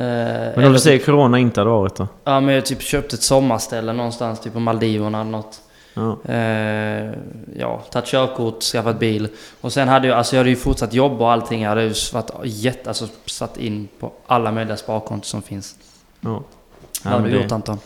[0.56, 2.08] Men om du säger typ, corona inte hade varit då?
[2.23, 5.62] Ja, men jag typ köpt ett sommarställe någonstans, typ på Maldiverna eller något.
[5.95, 6.17] Ja.
[6.34, 7.12] Eh,
[7.55, 9.27] ja, tagit körkort, skaffat bil.
[9.62, 11.62] Och sen hade jag, alltså jag hade ju fortsatt jobba och allting.
[11.62, 15.75] Jag hade ju varit jätte, alltså satt in på alla möjliga sparkonton som finns.
[16.21, 16.43] ja.
[17.03, 17.79] Vad har men du gjort Anton?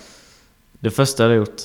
[0.79, 1.61] det första jag hade gjort.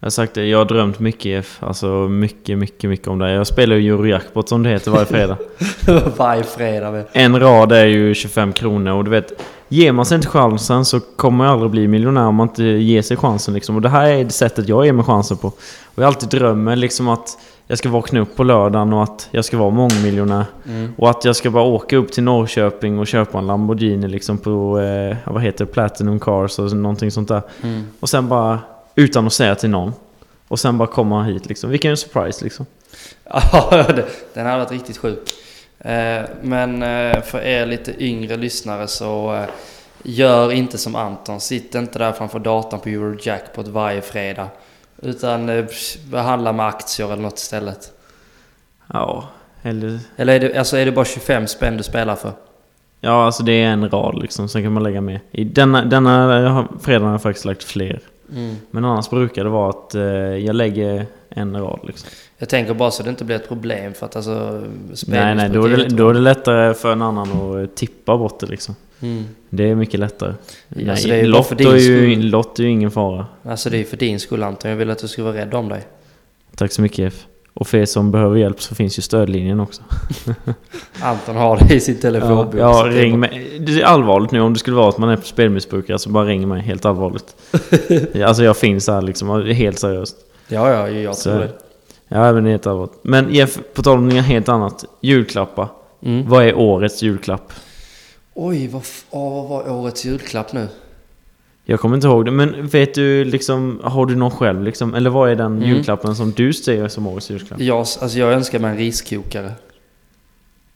[0.00, 1.62] Jag har sagt det, jag har drömt mycket IF.
[1.62, 3.32] Alltså mycket, mycket, mycket om det.
[3.32, 5.36] Jag spelar ju Eurojackpot som det heter varje fredag.
[6.16, 6.90] Varje fredag.
[6.90, 7.08] vet.
[7.12, 9.32] En rad är ju 25 kronor och du vet
[9.70, 13.02] Ger man sig inte chansen så kommer man aldrig bli miljonär om man inte ger
[13.02, 13.76] sig chansen liksom.
[13.76, 15.48] Och det här är det sättet jag ger mig chansen på.
[15.48, 19.44] Och jag alltid drömmen liksom att jag ska vakna upp på lördagen och att jag
[19.44, 20.44] ska vara mångmiljonär.
[20.66, 20.92] Mm.
[20.98, 24.80] Och att jag ska bara åka upp till Norrköping och köpa en Lamborghini liksom på,
[24.80, 27.42] eh, vad heter det, Platinum Cars och någonting sånt där.
[27.62, 27.84] Mm.
[28.00, 28.58] Och sen bara,
[28.98, 29.92] utan att säga till någon.
[30.48, 31.70] Och sen bara komma hit liksom.
[31.70, 32.66] Vilken surprise liksom.
[33.24, 33.84] Ja,
[34.34, 35.30] den hade varit riktigt sjuk.
[35.78, 39.44] Eh, Men eh, för er lite yngre lyssnare så eh,
[40.02, 41.40] gör inte som Anton.
[41.40, 44.48] Sitt inte där framför datorn på Eurojackpot varje fredag.
[45.02, 45.64] Utan eh,
[46.10, 47.92] behandla med aktier eller något istället.
[48.92, 49.28] Ja,
[49.62, 50.00] eller...
[50.16, 52.32] Eller är det, alltså är det bara 25 spänn du spelar för?
[53.00, 54.48] Ja, alltså det är en rad liksom.
[54.48, 55.20] Sen kan man lägga med.
[55.30, 58.00] I denna, denna fredagen har jag faktiskt lagt fler.
[58.70, 62.08] Men annars brukar det vara att eh, jag lägger en rad liksom.
[62.38, 64.64] Jag tänker bara så det inte blir ett problem för att alltså...
[65.06, 68.18] Nej, nej, då är, det, då är det lättare för en annan att eh, tippa
[68.18, 68.74] bort det liksom.
[69.00, 69.24] Mm.
[69.50, 70.34] Det är mycket lättare.
[70.68, 73.26] Ja, så nej, det är din är ju, lotto är ju ingen fara.
[73.42, 74.70] Alltså det är ju för din skull Anton.
[74.70, 75.86] Jag vill att du ska vara rädd om dig.
[76.54, 77.26] Tack så mycket F.
[77.54, 79.82] Och för er som behöver hjälp så finns ju stödlinjen också.
[81.02, 82.54] Anton har det i sin Ja, telefonbok.
[82.58, 83.58] ja är ring mig.
[83.60, 86.48] Det är allvarligt nu om det skulle vara att man är spelmissbrukare så bara ring
[86.48, 87.36] mig helt allvarligt.
[88.26, 90.16] alltså jag finns här liksom, helt seriöst.
[90.48, 91.52] Ja, ja, jag Så- tror det.
[92.08, 92.94] Ja, men det är helt allvarligt.
[93.02, 94.84] Men Jeff, på tal om något helt annat.
[95.00, 95.68] Julklappar.
[96.02, 96.28] Mm.
[96.28, 97.52] Vad är årets julklapp?
[98.34, 100.68] Oj, vad, åh, vad var årets julklapp nu?
[101.70, 104.94] Jag kommer inte ihåg det, men vet du liksom, har du någon själv liksom?
[104.94, 105.68] Eller vad är den Mm.
[105.68, 107.60] julklappen som du ser som årets julklapp?
[107.60, 109.52] Jag, alltså jag önskar mig en riskokare.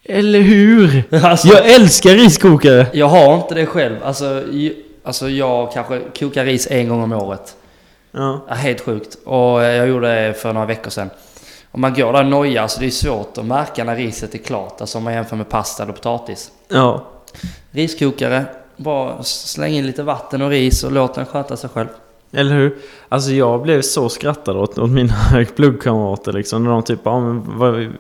[0.05, 1.05] Eller hur?
[1.25, 2.87] Alltså, Jag älskar riskokare!
[2.93, 3.97] jag har inte det själv.
[4.05, 7.57] Alltså, ju, alltså jag kanske kokar ris en gång om året.
[8.13, 8.45] Ja.
[8.49, 9.19] Ja, helt sjukt.
[9.25, 11.11] Och jag gjorde det för några veckor sedan.
[11.71, 14.39] Om man går där och nojar så det är svårt att märka när riset är
[14.39, 14.81] klart.
[14.81, 16.51] Alltså om man jämför med pasta eller potatis.
[16.69, 17.05] Ja.
[17.71, 18.45] Riskokare.
[18.77, 21.89] Bara släng in lite vatten och ris och låt den sköta sig själv.
[22.33, 22.77] Eller hur?
[23.09, 25.15] Alltså jag blev så skrattad åt, åt mina
[25.57, 26.65] pluggkamrater liksom.
[26.65, 27.93] När de typ ja, men vad,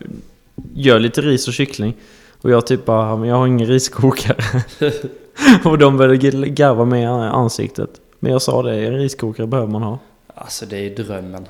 [0.74, 1.94] Gör lite ris och kyckling.
[2.42, 4.62] Och jag typ bara, "Ja, men jag har ingen riskokare.
[5.64, 7.90] och de började garva mig i ansiktet.
[8.18, 9.98] Men jag sa det, en riskokare behöver man ha.
[10.34, 11.46] Alltså det är ju drömmen.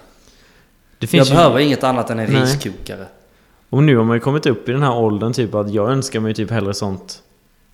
[0.98, 2.42] Det Jag ju, behöver inget annat än en Nej.
[2.42, 3.06] riskokare.
[3.70, 6.20] Och nu har man ju kommit upp i den här åldern typ att jag önskar
[6.20, 7.22] mig typ hellre sånt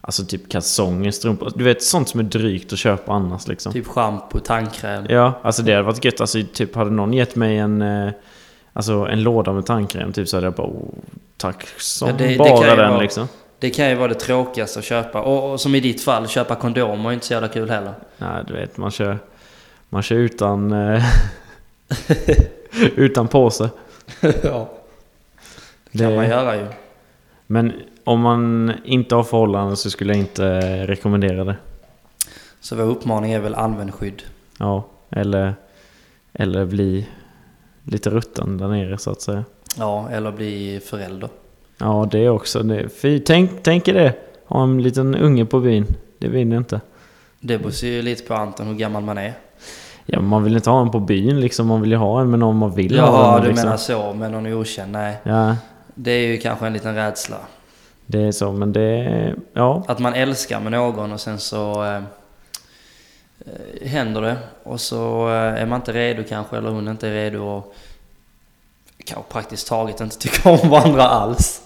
[0.01, 3.73] Alltså typ kalsonger, strumpor, du vet sånt som är drygt att köpa annars liksom.
[3.73, 5.07] Typ schampo, tandkräm.
[5.09, 6.21] Ja, alltså det hade varit gött.
[6.21, 8.11] Alltså typ hade någon gett mig en eh,
[8.73, 10.89] Alltså en låda med tandkräm typ så hade jag bara oh,
[11.37, 13.29] Tack som Ja, det- det bara ju den vara- liksom.
[13.59, 15.21] Det kan ju vara det tråkigaste att köpa.
[15.23, 17.95] Och, och som i ditt fall, köpa kondomer är inte så jävla kul heller.
[18.19, 19.19] Nej, du vet man kör
[19.89, 21.03] Man kör utan eh,
[22.97, 23.71] Utan påse.
[24.21, 24.71] ja.
[25.93, 26.67] Det kan Det- man göra ju.
[27.47, 27.73] Men
[28.09, 31.57] om man inte har förhållanden så skulle jag inte rekommendera det.
[32.61, 34.23] Så vår uppmaning är väl använd skydd.
[34.59, 35.55] Ja, eller
[36.33, 37.09] Eller bli
[37.85, 39.45] Lite rutten där nere så att säga.
[39.79, 41.29] Ja, eller bli förälder.
[41.79, 42.89] Ja, det är också det.
[42.89, 44.15] Fy, tänk, tänk er det.
[44.47, 45.87] Ha en liten unge på byn.
[46.19, 46.81] Det vinner inte.
[47.41, 49.33] Det beror ju lite på Anton hur gammal man är.
[50.07, 51.67] Ja, man vill inte ha en på byn liksom.
[51.67, 53.65] Man vill ju ha en med någon man vill ha Ja, du liksom.
[53.65, 54.15] menar så.
[54.15, 54.93] Men någon okänd?
[54.93, 55.17] Nej.
[55.23, 55.57] Ja,
[55.95, 57.37] Det är ju kanske en liten rädsla.
[58.11, 58.53] Det är så.
[58.53, 59.35] Men det.
[59.53, 59.85] Ja.
[59.89, 61.97] Att man älskar med någon och sen så eh,
[63.47, 64.37] eh, händer det.
[64.63, 67.75] Och så eh, är man inte redo kanske, eller hon inte är redo och
[69.05, 71.63] kanske praktiskt taget inte tycker om varandra alls.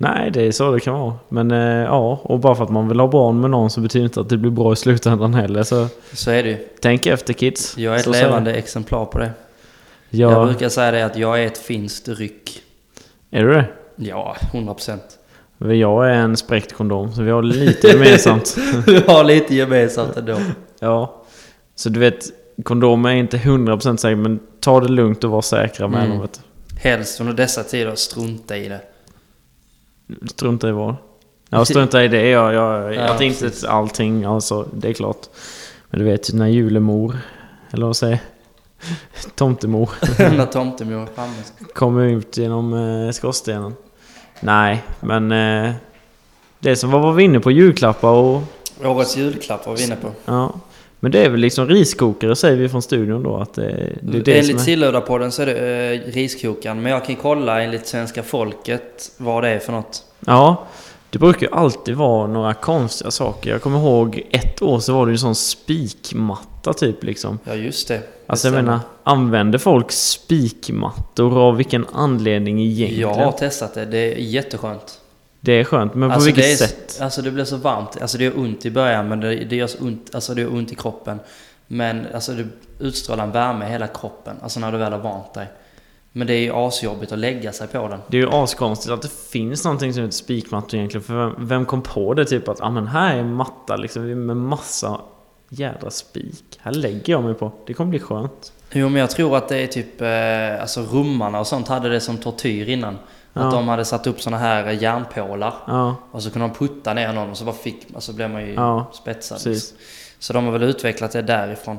[0.00, 1.14] Nej, det är så det kan vara.
[1.28, 4.04] Men eh, ja, och bara för att man vill ha barn med någon så betyder
[4.04, 5.62] inte att det blir bra i slutändan heller.
[5.62, 6.68] Så Så är det ju.
[6.80, 7.78] tänk efter kids.
[7.78, 9.30] Jag är ett Så levande exemplar på det.
[10.10, 10.32] jag.
[10.32, 12.62] Jag Ja, brukar säga det att jag är ett finskt ryck.
[13.30, 13.64] är du det?
[13.96, 15.18] Ja, 100 procent.
[15.58, 18.56] Jag är en spräckt kondom, så vi har lite gemensamt.
[18.86, 20.38] Du har lite gemensamt ändå.
[20.80, 21.22] ja.
[21.74, 22.24] Så du vet,
[22.64, 26.18] kondomer är inte 100% säkra, men ta det lugnt och var säkra med Mm.
[26.18, 26.28] dem.
[26.80, 28.80] Helst under dessa tider, strunta i det.
[30.30, 30.94] Strunta i vad?
[31.48, 32.28] Ja, strunta i det.
[32.28, 33.64] Jag, jag, Ja, jag tänkte precis.
[33.64, 35.26] allting, alltså, det är klart.
[35.90, 37.16] Men du vet, när jul är mor,
[37.70, 38.18] eller vad säger
[39.34, 41.32] Tomtemor När tomtemor är framme.
[41.74, 42.74] kommer ut genom
[43.06, 43.74] eh, skorstenen.
[44.40, 45.72] Nej, men eh,
[46.58, 48.42] det som var, var vi inne på, julklappar och...
[48.84, 50.10] Årets julklapp var vi inne på.
[50.24, 50.54] Ja.
[51.00, 54.22] Men det är väl liksom riskokare säger vi från studion då att det, det är
[54.22, 54.58] det som enligt är...
[54.58, 56.82] Silludapodden så är det eh, riskokaren.
[56.82, 60.02] Men jag kan kolla enligt svenska folket vad det är för något.
[60.20, 60.66] Ja,
[61.10, 63.50] det brukar ju alltid vara några konstiga saker.
[63.50, 67.38] Jag kommer ihåg ett år så var det ju en sån spikmatta typ liksom.
[67.44, 67.94] Ja just det.
[67.94, 68.62] Alltså jag stämmer.
[68.62, 73.00] menar, använder folk spikmattor av vilken anledning egentligen?
[73.00, 73.84] Jag har testat det.
[73.84, 75.00] Det är jätteskönt.
[75.40, 76.98] Det är skönt, men på Alltså, vilket det är, sätt?
[77.00, 78.02] Alltså det blir så varmt.
[78.02, 80.72] Alltså det gör ont i början men det, det gör ont, alltså det gör ont
[80.72, 81.20] i kroppen.
[81.66, 82.46] Men alltså det
[82.78, 84.36] utstrålar en värme i hela kroppen.
[84.42, 85.46] Alltså när du väl har vant dig.
[86.18, 88.00] Men det är ju asjobbigt att lägga sig på den.
[88.08, 91.04] Det är ju askonstigt att det finns någonting som heter spikmattor egentligen.
[91.04, 92.24] För vem, vem kom på det?
[92.24, 95.00] Typ att ah, men här är en matta liksom med massa
[95.48, 96.44] jädra spik.
[96.60, 97.52] Här lägger jag mig på.
[97.66, 98.52] Det kommer bli skönt.
[98.72, 102.00] Jo men jag tror att det är typ, eh, alltså rummarna och sånt hade det
[102.00, 102.98] som tortyr innan.
[103.32, 103.40] Ja.
[103.40, 105.54] Att de hade satt upp såna här järnpålar.
[105.66, 108.46] Ja, Och så kunde de putta ner någon och så bara fick, alltså blev man
[108.46, 109.38] ju Ja, spetsad.
[109.44, 109.74] precis.
[110.18, 111.78] Så de har väl utvecklat det därifrån.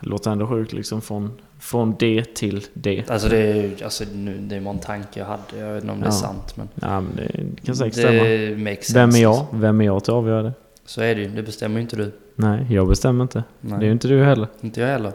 [0.00, 3.10] Det låter ändå sjukt liksom från, från det till det.
[3.10, 5.42] Alltså det är ju, alltså nu, det är en tanke jag hade.
[5.66, 6.12] Jag vet inte om det är Ja.
[6.12, 6.68] sant men.
[6.74, 8.22] Ja, men det kan säkert stämma.
[8.22, 8.94] Det makes sense.
[8.98, 9.46] Vem är jag?
[9.52, 10.52] Vem är jag till att avgöra det?
[10.84, 12.12] Så är det ju, det bestämmer ju inte du.
[12.34, 13.44] Nej, jag bestämmer inte.
[13.60, 13.78] Nej.
[13.78, 14.48] Det är ju inte du heller.
[14.60, 15.12] Inte jag heller.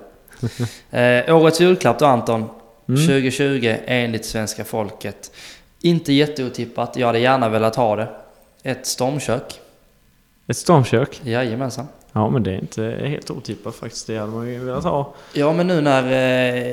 [1.28, 2.45] eh, årets julklapp då Anton.
[2.88, 3.02] Mm.
[3.08, 5.32] 2020 enligt svenska folket.
[5.82, 8.08] Inte jätteotippat, jag hade gärna velat ha det.
[8.63, 9.60] Ett stormkök.
[10.48, 11.21] Ett stormkök?
[11.24, 11.88] Jajamensan.
[12.17, 14.08] Ja, men det är inte helt otippat faktiskt.
[14.08, 15.13] Det hade man ju velat ha.
[15.34, 16.04] Ja men nu när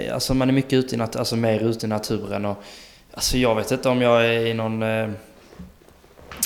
[0.09, 2.63] eh, alltså man är mycket ute i nat- alltså mer ute i naturen och
[3.15, 5.09] Alltså jag vet inte om jag är i någon eh,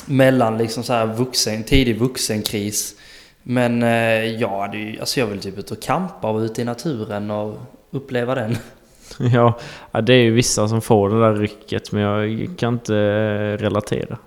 [0.06, 2.94] mellan liksom så här vuxen, tidig vuxenkris.
[3.42, 6.62] Men eh, jag hade ju, alltså jag vill typ ut och campa och vara ute
[6.62, 7.56] i naturen och
[7.90, 8.56] uppleva den.
[9.18, 9.58] Ja,
[9.92, 13.62] ja, det är ju vissa som får det där rycket, men jag kan inte eh,
[13.62, 14.18] relatera.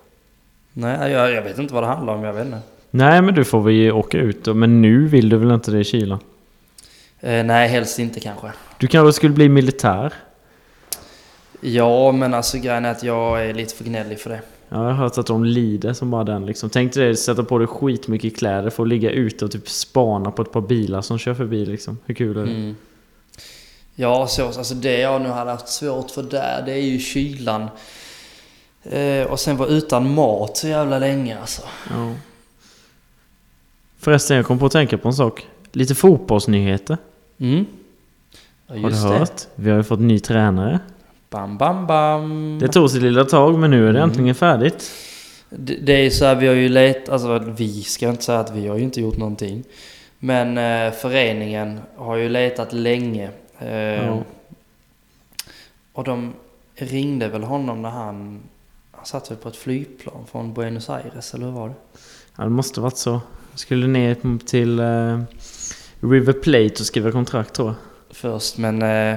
[0.72, 2.58] Nej jag, jag vet inte vad det handlar om, jag vet inte.
[2.90, 4.54] Nej, men du får ju åka ut då.
[4.54, 6.18] Men nu vill du väl inte det i kylan?
[7.20, 8.52] Eh, nej helst inte kanske.
[8.78, 10.12] Du kanske skulle bli militär?
[11.60, 14.40] Ja men alltså grejen är att jag är lite för gnällig för det.
[14.68, 16.70] Ja, jag har hört att de lider som bara den liksom.
[16.70, 20.42] Tänk dig sätta på dig skitmycket kläder för att ligga ute och typ spana på
[20.42, 21.98] ett par bilar som kör förbi liksom.
[22.06, 22.50] Hur kul är det?
[22.50, 22.76] Mm.
[23.94, 27.68] Ja, så, alltså det jag nu hade haft svårt för där, det är ju kylan.
[28.82, 31.62] Eh, och sen vara utan mat så jävla länge alltså.
[31.90, 32.12] Ja.
[34.00, 35.46] Förresten, jag kom på att tänka på en sak.
[35.72, 36.98] Lite fotbollsnyheter.
[37.38, 37.66] Mm.
[38.66, 39.08] Ja, Har du just det.
[39.18, 39.40] hört?
[39.54, 40.78] Vi har ju fått ny tränare.
[41.30, 42.58] Bam, bam, bam.
[42.58, 44.10] Det tog sitt lilla tag, men nu är det Mm.
[44.10, 44.90] äntligen färdigt.
[45.50, 48.54] Det, det är så här, vi har ju letat, alltså vi ska inte säga att
[48.56, 49.64] vi har ju inte gjort någonting.
[50.18, 53.30] Men eh, föreningen har ju letat länge.
[53.58, 53.70] Eh,
[54.06, 54.22] Ja.
[55.92, 56.32] Och de
[56.74, 58.40] ringde väl honom när han,
[58.92, 61.74] han satt väl på ett flygplan från Buenos Aires, eller hur var det?
[62.36, 63.20] Ja, det måste varit så.
[63.54, 65.20] Skulle ner till eh,
[66.10, 67.76] River Plate och skriva kontrakt tror jag.
[68.16, 69.16] Först, men eh,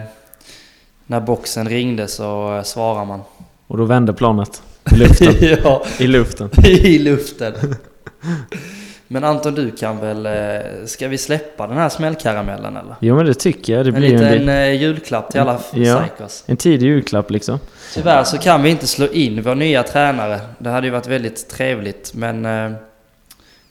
[1.05, 3.21] när boxen ringde så eh, svarar man.
[3.67, 4.63] Och då vände planet.
[4.91, 5.33] I luften.
[5.63, 6.49] ja, I luften.
[6.65, 7.53] i luften.
[9.07, 10.25] Men Anton, du kan väl...
[10.25, 12.95] eh, Ska vi släppa den här smällkaramellen eller?
[12.99, 13.85] Jo men det tycker jag.
[13.85, 15.99] Det En blir en, liten del- eh, julklapp till alla Ja.
[15.99, 16.43] psykos.
[16.47, 17.59] en tidig julklapp liksom.
[17.93, 20.39] Tyvärr så kan vi inte slå in vår nya tränare.
[20.59, 22.71] Det hade ju varit väldigt trevligt men eh,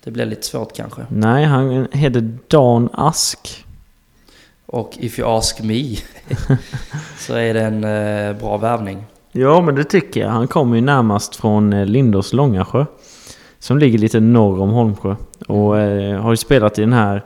[0.05, 1.07] det blir lite svårt kanske.
[1.09, 3.65] Nej, han heter Dan Ask.
[4.67, 5.97] Och if you ask me
[7.19, 9.05] så är det en eh, bra värvning.
[9.33, 10.29] Ja men det tycker jag.
[10.29, 12.85] Han kommer ju närmast från eh, Lindås Långasjö.
[13.59, 15.17] Som ligger lite norr om Holmsjö.
[15.49, 17.25] Och eh, har ju spelat i den här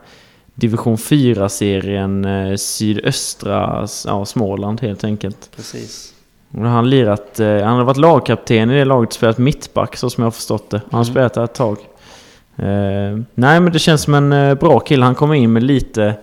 [0.55, 5.51] Division 4-serien eh, sydöstra ja, Småland helt enkelt.
[5.57, 6.13] Precis.
[6.55, 10.11] Och han lirat, eh, han har varit lagkapten i det laget och spelat mittback så
[10.11, 10.77] som jag har förstått det.
[10.91, 11.13] Han har Mm.
[11.15, 11.77] spelat där ett tag.
[12.59, 15.05] Eh, nej men det känns som en eh, bra kille.
[15.05, 16.15] Han kommer in med lite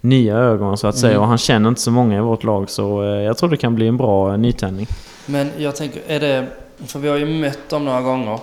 [0.00, 1.12] nya ögon så att säga.
[1.12, 1.22] Mm.
[1.22, 3.74] Och han känner inte så många i vårt lag så eh, jag tror det kan
[3.74, 4.86] bli en bra nytändning.
[5.26, 6.46] Men jag tänker, är det...
[6.86, 8.38] För vi har ju mött dem några gånger.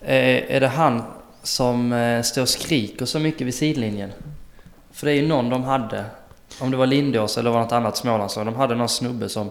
[0.00, 1.02] Eh, är det han
[1.42, 4.10] som står och skriker så mycket vid sidlinjen?
[4.92, 6.04] För det är ju någon de hade.
[6.60, 8.46] Om det var Lindås eller var något annat Smålandslag.
[8.46, 9.50] De hade någon snubbe som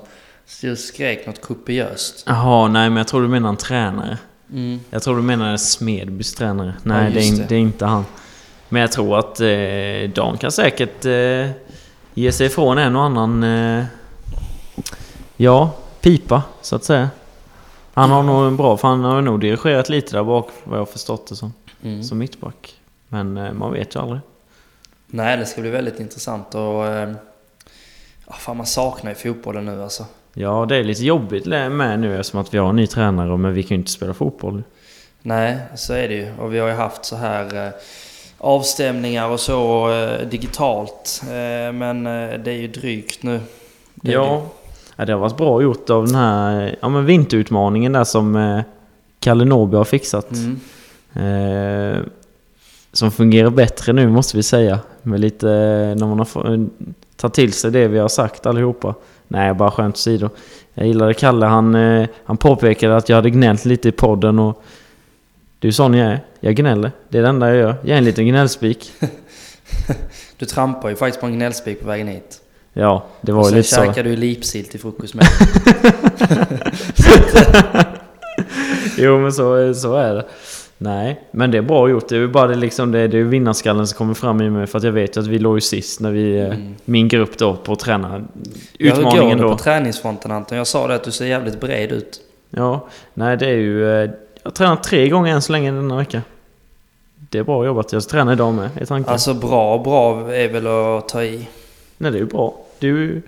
[0.78, 2.24] skrek något kopiöst.
[2.28, 4.18] Jaha, nej men jag tror du menar en tränare.
[4.52, 4.80] Mm.
[4.90, 6.74] Jag tror du menar Smedbys tränare.
[6.84, 7.46] Nej, Ja, det, är, det.
[7.50, 8.06] det är inte han.
[8.70, 11.50] Men jag tror att eh, Dan kan säkert eh,
[12.14, 13.44] ge sig ifrån en och annan...
[13.44, 13.86] Eh,
[15.38, 17.10] ja, pipa så att säga.
[17.94, 18.78] Han har nog en bra...
[18.78, 21.54] För han har nog dirigerat lite där bak vad jag har förstått det som.
[21.84, 22.04] Mm.
[22.04, 22.76] Som mittback.
[23.08, 24.22] Men eh, man vet ju aldrig.
[25.08, 26.88] Nej, det ska bli väldigt intressant och...
[26.88, 27.14] Eh,
[28.28, 30.06] fan, man saknar ju fotbollen nu alltså.
[30.34, 33.54] Ja, det är lite jobbigt med nu eftersom att vi har en ny tränare men
[33.54, 34.64] vi kan ju inte spela fotboll.
[35.22, 36.32] Nej, så är det ju.
[36.40, 37.72] Och vi har ju haft så här eh,
[38.38, 41.22] avstämningar och så eh, digitalt.
[41.24, 42.04] Eh, men
[42.44, 43.40] det är ju drygt nu.
[43.96, 44.42] Det Ja.
[44.96, 48.64] ja, det har varit bra gjort av den här ja, men vinterutmaningen där som
[49.20, 50.32] Kalle Norby har fixat.
[50.32, 50.60] Mm.
[51.14, 51.98] Eh,
[52.94, 54.80] som fungerar bättre nu måste vi säga.
[55.02, 55.48] Med lite,
[55.98, 56.68] när man har
[57.16, 58.96] tagit till sig det vi har sagt allihopa.
[59.32, 60.30] Nej, bara skämt åsido.
[60.74, 64.64] Jag gillade Kalle, han, eh, han påpekade att jag hade gnällt lite i podden och
[65.60, 66.20] det är sån jag är.
[66.40, 66.92] Jag gnäller.
[67.10, 67.76] Det är det enda jag gör.
[67.82, 68.92] Jag är en liten gnällspik.
[70.38, 72.42] Du trampar ju faktiskt på en gnällspik på vägen hit.
[72.74, 73.86] Ja, det var ju sen lite så.
[73.86, 75.26] käkar du lipsill till frukost med.
[78.98, 80.26] Jo men så, så är det.
[80.82, 82.08] Nej, men det är bra gjort.
[82.10, 84.68] Det är ju bara det, liksom, det, det är vinnarskallen som kommer fram i mig.
[84.68, 86.76] För att jag vet ju att vi låg ju sist när vi, eh, Mm.
[86.86, 88.10] min grupp då på att träna.
[88.14, 88.26] Ja,
[88.80, 89.52] hur går Utmaningen det då.
[89.52, 90.58] på träningsfronten Anton?
[90.58, 92.22] Jag sa det att du ser jävligt bred ut.
[92.50, 93.86] Ja, nej det är ju...
[94.04, 94.10] eh,
[94.44, 96.22] Jag har tränat tre gånger än så länge denna vecka.
[97.16, 97.94] Det är bra jobbat.
[97.94, 99.12] Jag ska träna idag med i tanken.
[99.14, 101.48] Alltså bra, bra är väl att ta i.
[101.98, 102.56] Nej det är ju bra.
[102.80, 103.22] Du...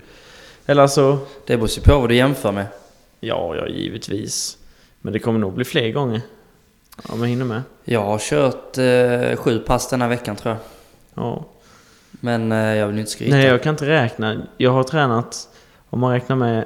[0.66, 1.18] Eller alltså...
[1.46, 2.66] Det beror ju på vad du jämför med.
[3.20, 4.58] Ja, ja givetvis.
[5.00, 6.20] Men det kommer nog bli fler gånger.
[7.08, 7.62] Ja, men hinner med.
[7.84, 10.60] Jag har kört eh, sju pass den här veckan tror jag.
[11.24, 11.44] Ja.
[12.10, 13.36] Men eh, jag vill inte skryta.
[13.36, 14.42] Nej, jag kan inte räkna.
[14.56, 15.48] Jag har tränat,
[15.90, 16.64] om man räknar med...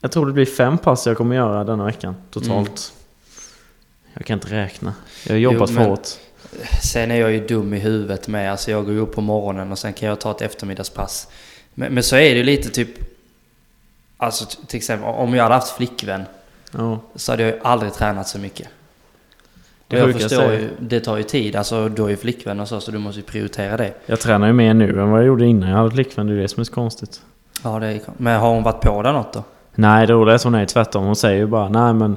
[0.00, 2.92] Jag tror det blir fem pass jag kommer göra denna veckan totalt.
[4.14, 4.94] Jag kan inte räkna.
[5.26, 6.08] Jag har jobbat Jo, för men- hårt.
[6.82, 8.50] Sen är jag ju dum i huvudet med.
[8.50, 11.28] Alltså jag går upp på morgonen och sen kan jag ta ett eftermiddagspass.
[11.74, 12.88] Men, men så är det ju lite typ...
[14.16, 16.24] Alltså till exempel om jag hade haft flickvän
[16.70, 17.00] Ja.
[17.14, 18.68] så hade jag ju aldrig tränat så mycket.
[19.88, 21.56] Det jag förstår ju, det tar ju tid.
[21.56, 23.92] Alltså du har ju flickvän och så, så du måste ju prioritera det.
[24.06, 26.26] Jag tränar ju mer nu än vad jag gjorde innan jag hade flickvän.
[26.26, 27.20] Det är det som är så konstigt.
[27.62, 29.44] Ja, det är, men har hon varit på där något då?
[29.74, 31.04] Nej, det roliga är att hon är tvärtom.
[31.04, 32.12] Hon säger ju bara nej men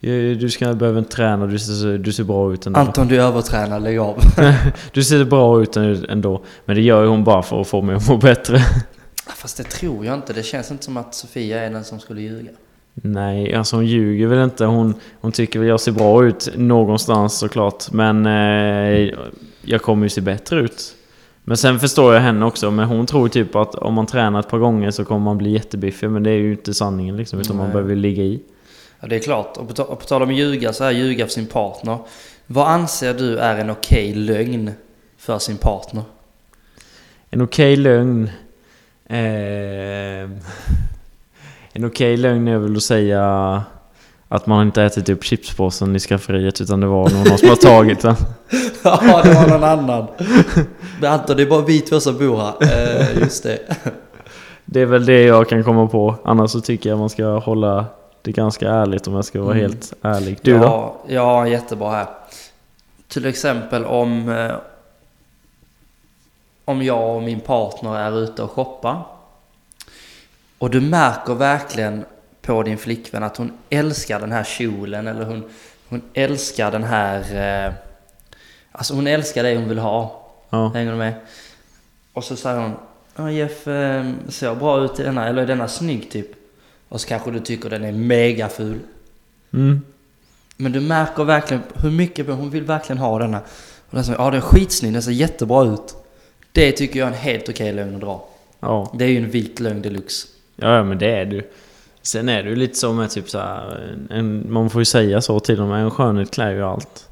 [0.00, 2.80] eh, du ska behöver inte träna, du ser, du ser bra ut ändå.
[2.80, 4.18] Anton, du är övertränad, lägg av.
[4.92, 6.42] Du ser bra ut ändå.
[6.64, 8.58] Men det gör ju hon bara för att få mig att må bättre.
[9.26, 10.32] Fast det tror jag inte.
[10.32, 12.50] Det känns inte som att Sofia är den som skulle ljuga.
[12.94, 14.64] Nej, alltså hon ljuger väl inte.
[14.64, 17.92] Hon, hon tycker väl jag ser bra ut någonstans såklart.
[17.92, 19.10] Men eh,
[19.62, 20.94] jag kommer ju se bättre ut.
[21.44, 22.70] Men sen förstår jag henne också.
[22.70, 25.50] Men hon tror typ att om man tränar ett par gånger så kommer man bli
[25.50, 26.10] jättebiffig.
[26.10, 27.40] Men det är ju inte sanningen liksom.
[27.40, 27.72] Utan man Nej.
[27.72, 28.40] behöver ligga i.
[29.00, 29.56] Ja, det är klart.
[29.56, 31.98] Och på, och på tal om ljuga, så här ljuga för sin partner.
[32.46, 34.70] Vad anser du är en okej lögn
[35.16, 36.02] för sin partner?
[37.30, 38.30] En okej lögn.
[39.06, 40.30] Eh,
[41.72, 43.62] en okej lögn är väl att säga
[44.28, 48.00] att man inte ätit upp chipspåsen i skafferiet utan det var någon som har tagit
[48.00, 48.14] den.
[48.84, 50.06] Ja, det var någon annan.
[51.00, 52.54] Men Anton, det är bara vi två som bor här.
[52.60, 53.58] Eh, just det.
[54.64, 56.14] Det är väl det jag kan komma på.
[56.24, 57.84] Annars så tycker jag man ska hålla
[58.22, 59.62] det ganska ärligt om jag ska vara Mm.
[59.70, 60.38] helt ärlig.
[60.42, 60.64] Du då?
[60.64, 62.06] ja, Ja, jättebra här.
[63.08, 64.28] Till exempel om...
[64.28, 64.52] Eh,
[66.64, 69.02] om jag och min partner är ute och shoppar.
[70.60, 72.04] Och du märker verkligen
[72.42, 75.50] på din flickvän att hon älskar den här kjolen eller hon,
[75.88, 77.20] hon älskar den här...
[77.66, 77.72] Eh,
[78.72, 80.26] alltså hon älskar det hon vill ha.
[80.50, 80.68] Ja.
[80.68, 81.14] Hänger du med?
[82.12, 82.72] Och så säger hon
[83.16, 85.28] Ja Jeff, eh, ser jag bra ut i denna?
[85.28, 86.26] Eller är denna snygg typ?
[86.88, 88.78] Och så kanske du tycker den är mega ful.
[89.52, 89.80] Mm.
[90.56, 93.38] Men du märker verkligen hur mycket hon vill verkligen ha denna.
[93.90, 95.94] Och den säger ja den är skitsnygg, den ser jättebra ut.
[96.52, 98.28] Det tycker jag är en helt okej lögn att dra.
[98.60, 98.92] Ja.
[98.98, 100.26] Det är ju en vit lögn deluxe.
[100.60, 101.50] Ja, ja, men det är du.
[102.02, 105.20] Sen är det ju lite så med typ så här, en, Man får ju säga
[105.20, 105.72] så till dem.
[105.72, 107.08] En skönhet klär ju allt.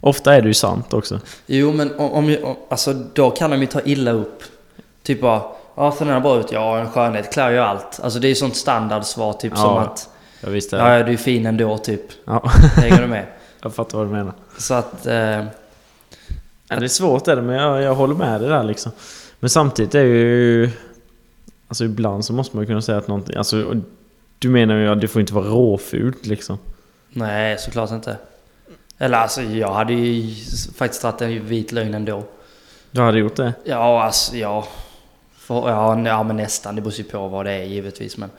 [0.00, 1.20] Ofta är det ju sant också.
[1.46, 4.42] Jo men om, om, alltså då kan de ju ta illa upp.
[5.02, 5.42] Typ bara,
[5.74, 6.52] ja ser den här bra ut?
[6.52, 8.00] Ja en skönhet klär ju allt.
[8.02, 9.62] Alltså det är ju sånt standardsvar typ Ja.
[9.62, 10.08] som att
[10.40, 12.02] Jag visste ja, ja du är fin ändå typ.
[12.24, 13.26] Ja, Hänger du med?
[13.62, 14.32] jag fattar vad du menar.
[14.58, 15.06] Så att...
[15.06, 15.44] Eh,
[16.68, 18.92] Ja, det är svårt är det, men jag, jag håller med dig där liksom.
[19.40, 20.70] Men samtidigt är ju...
[21.72, 23.36] Alltså ibland så måste man ju kunna säga att någonting...
[23.36, 23.80] Alltså,
[24.38, 26.58] du menar ju att det får inte vara råfult liksom.
[27.08, 28.16] nej såklart inte.
[28.98, 30.34] Eller alltså jag hade ju
[30.74, 32.24] faktiskt dragit en vit lögn ändå.
[32.90, 33.52] Du hade gjort det?
[33.64, 34.68] Ja, alltså ja.
[35.36, 36.76] För, ja, ja, men nästan.
[36.76, 38.16] Det beror ju på vad det är givetvis.
[38.16, 38.30] Men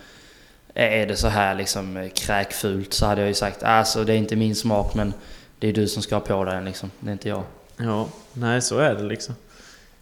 [0.74, 4.36] är det så här liksom kräkfult så hade jag ju sagt alltså det är inte
[4.36, 5.14] min smak men
[5.60, 6.92] det är du som ska ha på den liksom.
[7.00, 7.44] Det är inte jag.
[7.78, 9.36] Ja, nej så är det liksom.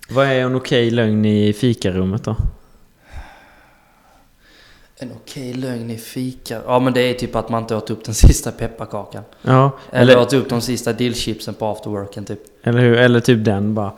[0.09, 2.35] Vad är en okej lögn i fikarummet då?
[5.03, 6.61] En okej lögn i fika?
[6.65, 9.23] Ja men det är typ att man inte åt upp den sista pepparkakan.
[9.41, 12.39] Ja, Eller, eller, åt upp de sista dillchipsen på afterworken typ.
[12.63, 12.97] eller hur?
[12.97, 13.91] Eller typ den bara...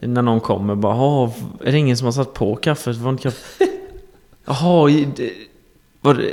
[0.00, 1.30] När någon kommer bara
[1.64, 2.96] är det ingen som har satt på kaffet?
[2.96, 3.66] Var inte kaffe?
[4.46, 4.90] Jaha,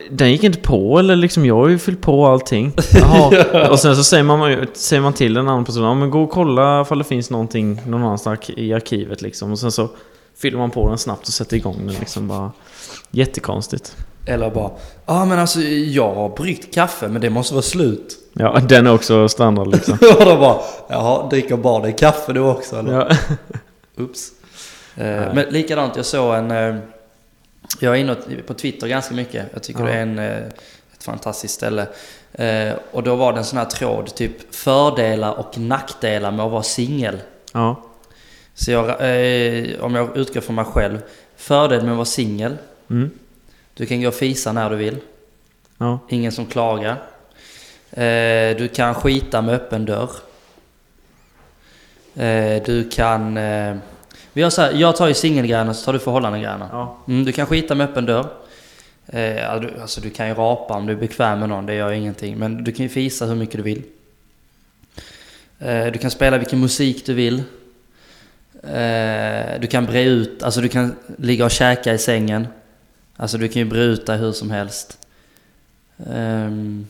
[0.09, 1.45] den gick inte på eller liksom?
[1.45, 2.73] Jag har ju fyllt på allting.
[2.93, 3.69] Jaha.
[3.71, 6.31] Och sen så säger man, säger man till den andra personen, ja men gå och
[6.31, 9.51] kolla ifall det finns någonting någon annanstans i arkivet liksom.
[9.51, 9.89] Och sen så
[10.37, 12.51] fyller man på den snabbt och sätter igång den liksom bara.
[13.11, 13.95] Jättekonstigt.
[14.25, 14.63] Eller bara,
[15.05, 18.17] ja ah, men alltså jag har bryggt kaffe men det måste vara slut.
[18.33, 19.93] Ja, den är också standard liksom.
[20.19, 20.59] och då bara,
[20.89, 22.93] jaha, dricker barnen kaffe du också eller?
[22.93, 23.09] Ja.
[24.03, 24.29] Oops.
[24.95, 26.51] Eh, men likadant, jag såg en...
[26.51, 26.75] Eh,
[27.79, 28.15] jag är inne
[28.47, 29.45] på Twitter ganska mycket.
[29.53, 29.85] Jag tycker Ja.
[29.85, 30.37] det är en, eh,
[30.93, 31.87] ett fantastiskt ställe.
[32.33, 36.51] Eh, och då var det en sån här tråd, typ fördelar och nackdelar med att
[36.51, 37.21] vara singel.
[37.53, 37.83] ja.
[38.53, 41.01] Så jag, eh, om jag utgår från mig själv.
[41.35, 42.57] Fördel med att vara singel.
[42.89, 43.11] Mm.
[43.73, 44.97] Du kan gå och fisa när du vill.
[45.77, 45.99] Ja.
[46.09, 47.01] Ingen som klagar.
[47.91, 50.09] Eh, du kan skita med öppen dörr.
[52.15, 53.37] Eh, du kan...
[53.37, 53.75] Eh,
[54.33, 56.69] vi har så här, jag tar ju singelgrejerna så tar du förhållandegrejerna.
[56.71, 56.97] Ja.
[57.07, 58.25] Mm, du kan skita med öppen dörr.
[59.07, 61.91] Eh, du, alltså du kan ju rapa om du är bekväm med någon, det gör
[61.91, 62.37] ingenting.
[62.37, 63.81] Men du kan ju fisa hur mycket du vill.
[65.59, 67.43] Eh, du kan spela vilken musik du vill.
[68.63, 72.47] Eh, du kan bre ut, alltså du kan ligga och käka i sängen.
[73.15, 74.97] Alltså du kan ju bre ut dig hur som helst.
[75.97, 76.87] Ehm, um,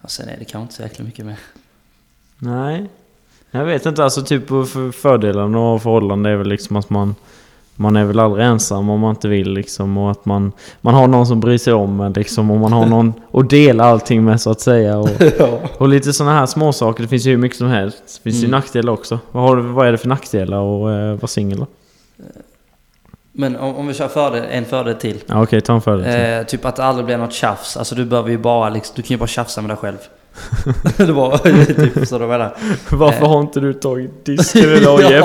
[0.00, 1.38] och sen är det kanske inte så jäkla mycket mer.
[2.38, 2.88] Nej.
[3.50, 4.48] Jag vet inte, alltså typ
[4.94, 7.14] fördelarna och av förhållande är väl liksom att man
[7.76, 11.06] man är väl aldrig ensam om man inte vill liksom och att man, man har
[11.08, 14.40] någon som bryr sig om en liksom och man har någon att dela allting med
[14.40, 14.98] så att säga.
[14.98, 15.10] Och,
[15.78, 18.02] och lite sådana här småsaker, det finns ju hur mycket som helst.
[18.06, 18.50] Det finns ju Mm.
[18.50, 19.18] nackdelar också.
[19.32, 21.66] Vad, har, vad är det för nackdelar och eh, vara singel då?
[23.32, 25.20] Men om, om vi kör fördel, en fördel till.
[25.26, 26.38] Ja okej, ta en fördel.
[26.40, 27.76] Eh, typ att det aldrig blir något tjafs.
[27.76, 29.96] Alltså du behöver ju bara liksom, du kan ju bara tjafsa med dig själv.
[30.96, 32.56] det var typ så du menar.
[32.90, 33.28] Varför eh.
[33.30, 35.24] har inte du tagit disken idag Jeff?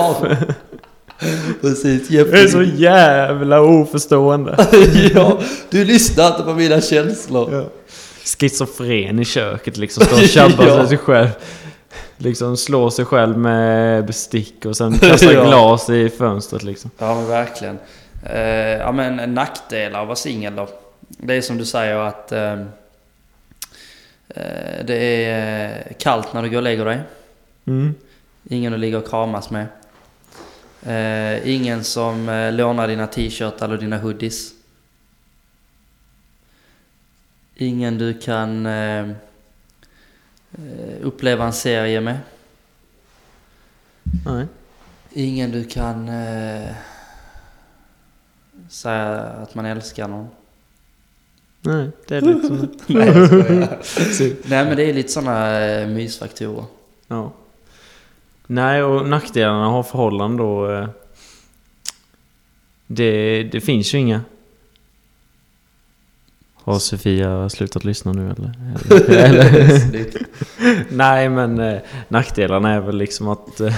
[1.61, 2.09] precis.
[2.09, 2.27] Jeff.
[2.31, 4.67] Jag är så jävla oförstående.
[5.13, 5.39] ja,
[5.69, 7.53] du lyssnar inte på mina känslor.
[7.53, 7.65] Ja.
[8.39, 10.87] Schizofren i köket liksom, står och tjabbar Ja.
[10.87, 11.29] sig själv.
[12.17, 15.45] Liksom slår sig själv med bestick och sen kastar Ja.
[15.47, 16.91] glas i fönstret liksom.
[16.97, 17.79] Ja men verkligen.
[18.23, 18.39] Eh,
[18.77, 20.67] ja men nackdelar av att vara singel då.
[21.07, 22.51] Det är som du säger att eh,
[24.29, 26.99] eh, det är kallt när du går och lägger dig.
[27.67, 27.95] Mm.
[28.49, 29.65] Ingen att ligga och kramas med.
[30.83, 34.53] Eh, ingen som eh, lånar dina t-shirtar eller dina hoodies.
[37.55, 39.09] Ingen du kan eh,
[40.51, 42.17] eh, uppleva en serie med.
[44.25, 44.45] Nej.
[45.13, 46.75] Ingen du kan eh,
[48.69, 50.27] säga att man älskar någon.
[51.61, 52.57] Nej, det är lite som
[52.87, 54.49] Nej, jag skojar.
[54.49, 56.65] Nej men det är lite sådana eh, mysfaktorer.
[57.07, 57.33] Ja.
[58.51, 60.71] Nej, och nackdelarna av förhållande då...
[60.71, 60.87] eh,
[62.87, 64.21] Det, det finns ju inga.
[66.53, 68.53] Har Sofia slutat lyssna nu eller?
[69.25, 70.25] eller, eller?
[70.89, 73.59] Nej, men eh, nackdelarna är väl liksom att...
[73.59, 73.73] Eh,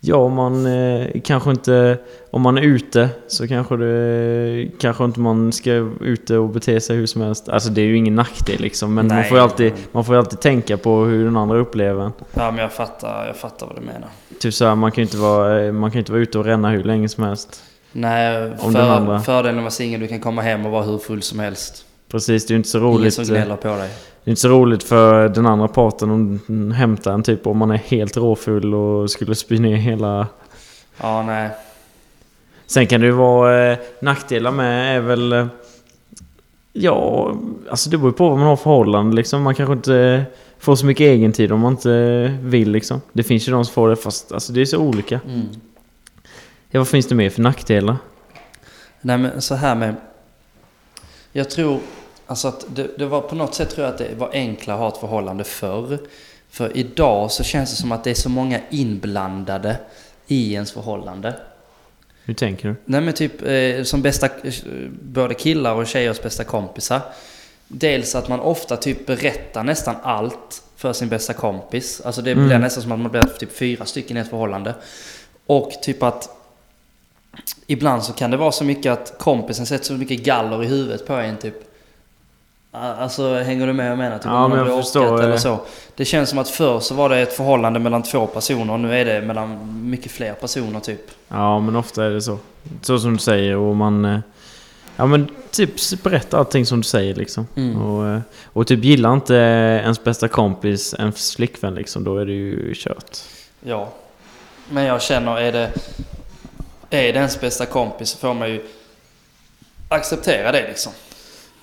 [0.00, 1.98] ja, man eh, kanske inte...
[2.30, 4.68] Om man är ute så kanske det...
[4.80, 5.70] Kanske inte man ska
[6.00, 7.48] ute och bete sig hur som helst.
[7.48, 8.94] Alltså det är ju ingen nackdel liksom.
[8.94, 12.12] Men man får ju alltid, man får alltid tänka på hur den andra upplever en.
[12.34, 14.08] Ja men jag fattar, jag fattar vad du menar.
[14.40, 16.70] Typ såhär, man kan ju inte vara, eh, man kan inte vara ute och ränna
[16.70, 17.62] hur länge som helst.
[17.92, 20.98] Nej, Om för, fördelen med att vara singel, du kan komma hem och vara hur
[20.98, 21.84] full som helst.
[22.10, 23.14] Precis, det är ju inte så Ingen roligt.
[23.14, 23.90] som eh, gnäller på dig.
[24.24, 27.58] Det är inte så roligt för den andra parten om den hämtar en typ om
[27.58, 30.26] man är helt råfull och skulle spy ner hela...
[31.00, 31.50] Ja, nej.
[32.66, 35.32] Sen kan det ju vara eh, nackdelar med är väl...
[35.32, 35.46] Eh,
[36.72, 37.32] ja,
[37.70, 39.42] alltså det beror ju på vad man har för förhållande liksom.
[39.42, 40.22] Man kanske inte eh,
[40.58, 43.00] får så mycket egen tid om man inte vill liksom.
[43.12, 45.20] Det finns ju de som får det fast alltså det är så olika.
[45.28, 45.46] Mm.
[46.70, 47.96] Ja, vad finns det mer för nackdelar?
[49.00, 49.94] Nej men så här med...
[51.32, 51.80] Jag tror...
[52.30, 54.80] Alltså att det, det var på något sätt tror jag att det var enklare att
[54.80, 55.98] ha ett förhållande förr.
[56.50, 59.76] För idag så känns det som att det är så många inblandade
[60.26, 61.34] i ens förhållande.
[62.24, 62.74] Hur tänker du?
[62.84, 64.52] Nej men typ eh, som bästa, eh,
[65.02, 67.00] både killar och tjejers bästa kompisar.
[67.68, 72.00] Dels att man ofta typ berättar nästan allt för sin bästa kompis.
[72.00, 72.46] Alltså det Mm.
[72.46, 74.74] blir nästan som att man blir typ fyra stycken i ett förhållande.
[75.46, 76.28] Och typ att
[77.66, 81.06] ibland så kan det vara så mycket att kompisen sätter så mycket galler i huvudet
[81.06, 81.54] på en typ.
[82.72, 84.18] Alltså hänger du med vad jag menar?
[84.18, 85.60] Typ Ja, om men jag förstår, eller så.
[85.96, 88.98] Det känns som att förr så var det ett förhållande mellan två personer och nu
[88.98, 91.00] är det mellan mycket fler personer typ.
[91.28, 92.38] Ja, men ofta är det så.
[92.82, 94.04] Så som du säger och man...
[94.04, 94.18] eh,
[94.96, 97.46] Ja men typ berätta allting som du säger liksom.
[97.56, 97.82] Mm.
[97.82, 99.34] Och, eh, och typ gillar inte
[99.84, 103.18] ens bästa kompis ens flickvän liksom, då är det ju kört.
[103.60, 103.88] Ja.
[104.70, 105.70] Men jag känner, är det...
[106.90, 108.62] Är det ens bästa kompis så får man ju...
[109.88, 110.92] acceptera det liksom.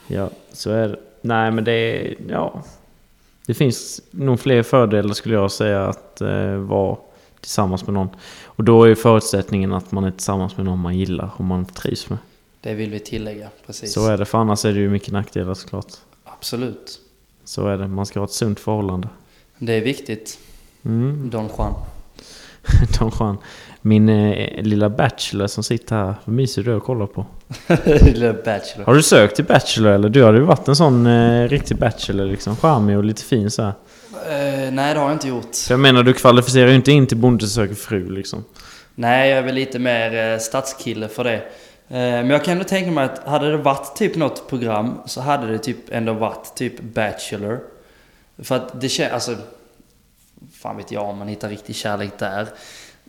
[0.08, 1.00] Ja, så är det.
[1.22, 2.16] Nej, men det är...
[2.30, 2.64] Ja.
[3.46, 6.98] Det finns nog fler fördelar skulle jag säga att eh, vara
[7.42, 8.10] tillsammans med någon.
[8.44, 12.10] Och då är förutsättningen att man är tillsammans med någon man gillar och man trivs
[12.10, 12.20] med.
[12.62, 13.94] Det vill vi tillägga, precis.
[13.94, 15.94] Så är det, för annars är det ju mycket nackdelar såklart.
[16.24, 17.00] Absolut.
[17.44, 19.10] Så är det, man ska ha ett sunt förhållande.
[19.58, 20.40] Det är viktigt.
[20.86, 21.30] Mm.
[21.32, 21.74] Don Juan.
[23.00, 23.38] Don Juan.
[23.82, 27.26] Min eh, lilla Bachelor som sitter här, vad mysig du är att kolla på.
[28.46, 28.86] Bachelor.
[28.86, 30.10] Har du sökt till Bachelor eller?
[30.10, 32.56] Du hade ju varit en sån eh, riktig Bachelor liksom.
[32.56, 33.74] Charmig och lite fin så här.
[34.30, 35.56] Eh, nej, det har jag inte gjort.
[35.56, 38.44] För jag menar, du kvalificerar ju inte in till Bonde söker fru liksom.
[38.96, 41.36] Nej, jag är väl lite mer eh, stadskille för det.
[41.36, 41.42] Eh,
[41.90, 45.48] men jag kan ändå tänka mig att hade det varit typ något program så hade
[45.48, 47.60] det typ ändå varit typ Bachelor.
[48.38, 49.36] För att det känns, alltså...
[50.54, 52.48] Fan vet jag om man hittar riktig kärlek där.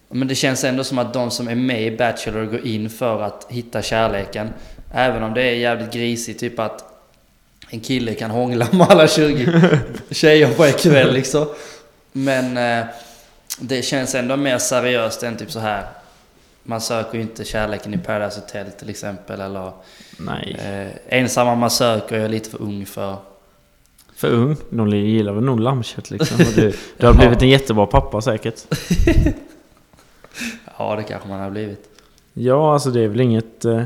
[0.09, 3.23] Men det känns ändå som att de som är med i Bachelor går in för
[3.23, 4.49] att hitta kärleken.
[4.93, 6.85] Även om det är jävligt grisigt, typ att
[7.71, 9.79] en kille kan hångla med alla 20
[10.11, 11.47] tjejer på en kväll liksom.
[12.13, 12.87] Men eh,
[13.61, 15.87] det känns ändå mer seriöst än typ så här.
[16.63, 19.73] Man söker ju inte kärleken i Paradise Hotel till exempel eller
[20.19, 20.57] Nej.
[20.65, 23.17] eh, ensamma man söker jag är lite för ung för.
[24.17, 24.57] För ung.
[24.71, 26.37] De gillar väl nog lammkött liksom.
[26.55, 28.61] Du, du har blivit en jättebra pappa säkert.
[30.79, 31.89] Ja, det kanske man har blivit.
[32.33, 33.83] Ja, alltså det är väl inget, eh,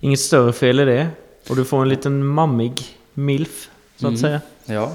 [0.00, 1.08] inget större fel i det.
[1.50, 2.72] Och du får en liten mammig
[3.14, 4.16] milf, så att Mm.
[4.20, 4.40] säga.
[4.64, 4.92] Ja,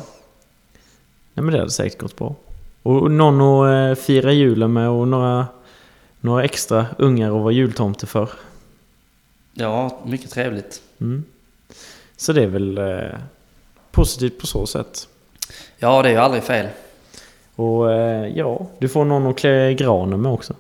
[1.34, 2.36] Nej men det hade säkert gått bra.
[2.84, 5.48] Och någon att eh, fira julen med och några,
[6.20, 8.30] några extra ungar att vara jultomte för.
[9.54, 10.82] ja mycket trevligt.
[11.02, 11.24] Mm.
[12.18, 13.20] Så det är väl eh,
[13.92, 15.08] positivt på så sätt.
[15.78, 16.68] Ja, det är ju aldrig fel.
[17.56, 20.54] Och eh, ja, du får någon att klä granen med också.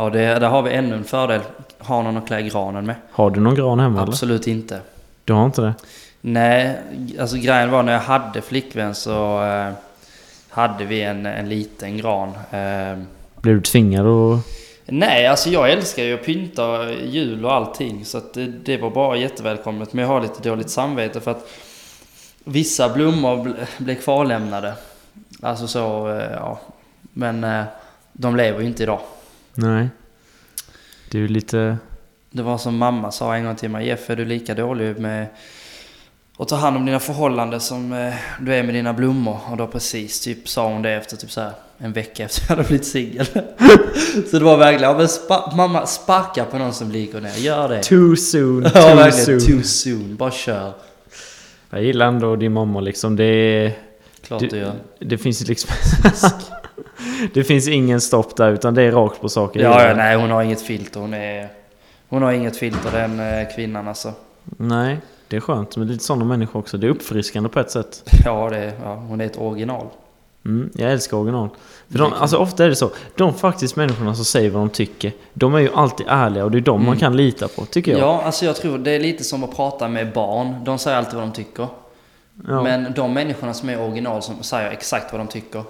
[0.00, 1.40] Ja, det, där har vi ännu en fördel.
[1.78, 2.94] Ha någon att klä granen med.
[3.10, 4.74] Har du någon gran hemma Absolut inte.
[4.74, 4.84] eller?
[5.24, 5.74] Du har inte det?
[6.20, 6.78] Nej,
[7.20, 9.72] alltså grejen var när jag hade flickvän så eh,
[10.50, 12.28] hade vi en, en liten gran.
[12.50, 12.98] Eh,
[13.40, 14.40] Blev du tvingad att...
[14.86, 19.16] nej, alltså jag älskar ju att pynta jul och allting så det, det var bara
[19.16, 19.92] jättevälkommet.
[19.92, 21.48] Men jag har lite dåligt samvete för att
[22.44, 24.72] vissa blommor ble- blev kvarlämnade.
[25.42, 26.58] Alltså så, eh, ja.
[27.12, 27.62] Men eh,
[28.12, 29.00] de lever ju inte idag.
[29.54, 29.88] Nej.
[31.10, 31.76] Du är lite...
[32.30, 33.86] Det var som mamma sa en gång till mig.
[33.86, 35.26] Jeff, är du lika dålig med
[36.38, 39.38] att ta hand om dina förhållanden som eh, du är med dina blommor?
[39.50, 42.56] Och då precis typ sa hon det efter typ så här en vecka efter jag
[42.56, 43.26] hade blivit singel.
[44.30, 47.36] så det var verkligen, ja, men spa, mamma sparka på någon som ligger ner.
[47.38, 47.82] Gör det.
[47.82, 49.40] Too soon, too ja, verkligen.
[49.40, 49.50] soon.
[49.50, 50.16] Too soon.
[50.16, 50.72] Bara kör.
[51.70, 53.16] Jag gillar ändå din mamma liksom.
[53.16, 53.72] Det är...
[54.22, 54.72] Klart Du- du gör.
[54.98, 55.70] Det finns liksom...
[57.34, 59.60] det finns ingen stopp där utan det är rakt på saker.
[59.60, 61.00] Ja, ja, nej hon har inget filter.
[61.00, 61.48] Hon är...
[62.08, 64.12] Hon har inget filter den eh, kvinnan alltså.
[64.44, 64.96] Nej,
[65.28, 66.78] det är skönt med lite sådana människor också.
[66.78, 68.02] Det är uppfriskande på ett sätt.
[68.24, 69.86] Ja, det, ja, hon är ett original.
[70.44, 71.48] Mm, jag älskar original.
[71.90, 72.90] För de, alltså ofta är det så.
[73.16, 75.12] De faktiskt människorna som säger vad de tycker.
[75.34, 76.98] De är ju alltid ärliga och det är de man Mm.
[76.98, 78.00] kan lita på, tycker jag.
[78.00, 80.64] Ja, alltså jag tror det är lite som att prata med barn.
[80.64, 81.66] De säger alltid vad de tycker.
[82.48, 82.62] Ja.
[82.62, 85.62] Men de människorna som är original, som säger exakt vad de tycker.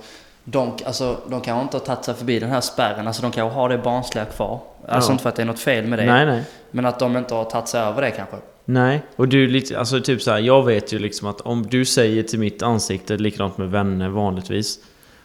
[0.45, 3.07] De, alltså, de kanske inte har tagit sig förbi den här spärren.
[3.07, 4.61] Alltså de kanske har det barnsliga kvar.
[4.89, 5.13] Alltså Ja.
[5.13, 6.05] inte för att det är något fel med det.
[6.07, 6.43] Nej, nej.
[6.71, 8.37] Men att de inte har tagit sig över det kanske.
[8.65, 12.23] Nej, och du alltså typ så här, jag vet ju liksom att om du säger
[12.23, 14.79] till mitt ansikte, likadant med vänner vanligtvis.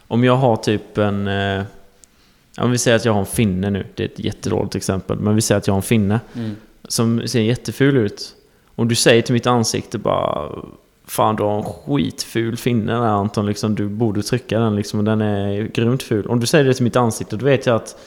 [0.08, 1.28] Om jag har typ en...
[1.28, 1.64] Eh,
[2.58, 5.36] om vi säger att jag har en finne nu, det är ett jättedåligt exempel, men
[5.36, 6.56] vi säger att jag har en finne Mm.
[6.88, 8.36] som ser jätteful ut.
[8.76, 10.50] Om du säger till mitt ansikte bara
[11.08, 15.22] Fan du har en skitful finne där Anton, liksom, du borde trycka den liksom, den
[15.22, 16.28] är grymt ful.
[16.28, 17.98] Om du säger det till mitt ansikte, då vet jag att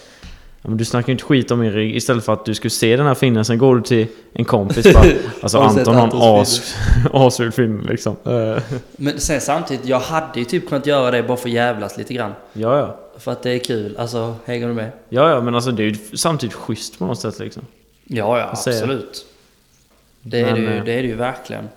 [0.62, 1.96] du snackar ju inte skit om min rygg.
[1.96, 4.94] Istället för att du skulle se den här finnen, sen går du till en kompis
[4.94, 5.05] bara
[5.42, 6.74] Alltså Anton har en as,
[7.12, 8.16] asful finne liksom.
[8.96, 12.14] Men sen samtidigt, jag hade ju typ kunnat göra det bara för att jävlas lite
[12.14, 12.32] grann.
[12.53, 12.99] ja, ja.
[13.18, 13.96] För att det är kul.
[13.99, 14.90] Alltså, hänger du med?
[15.09, 17.62] Ja, ja, men alltså det är ju samtidigt schysst på något sätt liksom.
[18.05, 19.26] Ja, ja, absolut.
[20.22, 21.68] Det är, Men, det, ju, eh, det är det ju verkligen.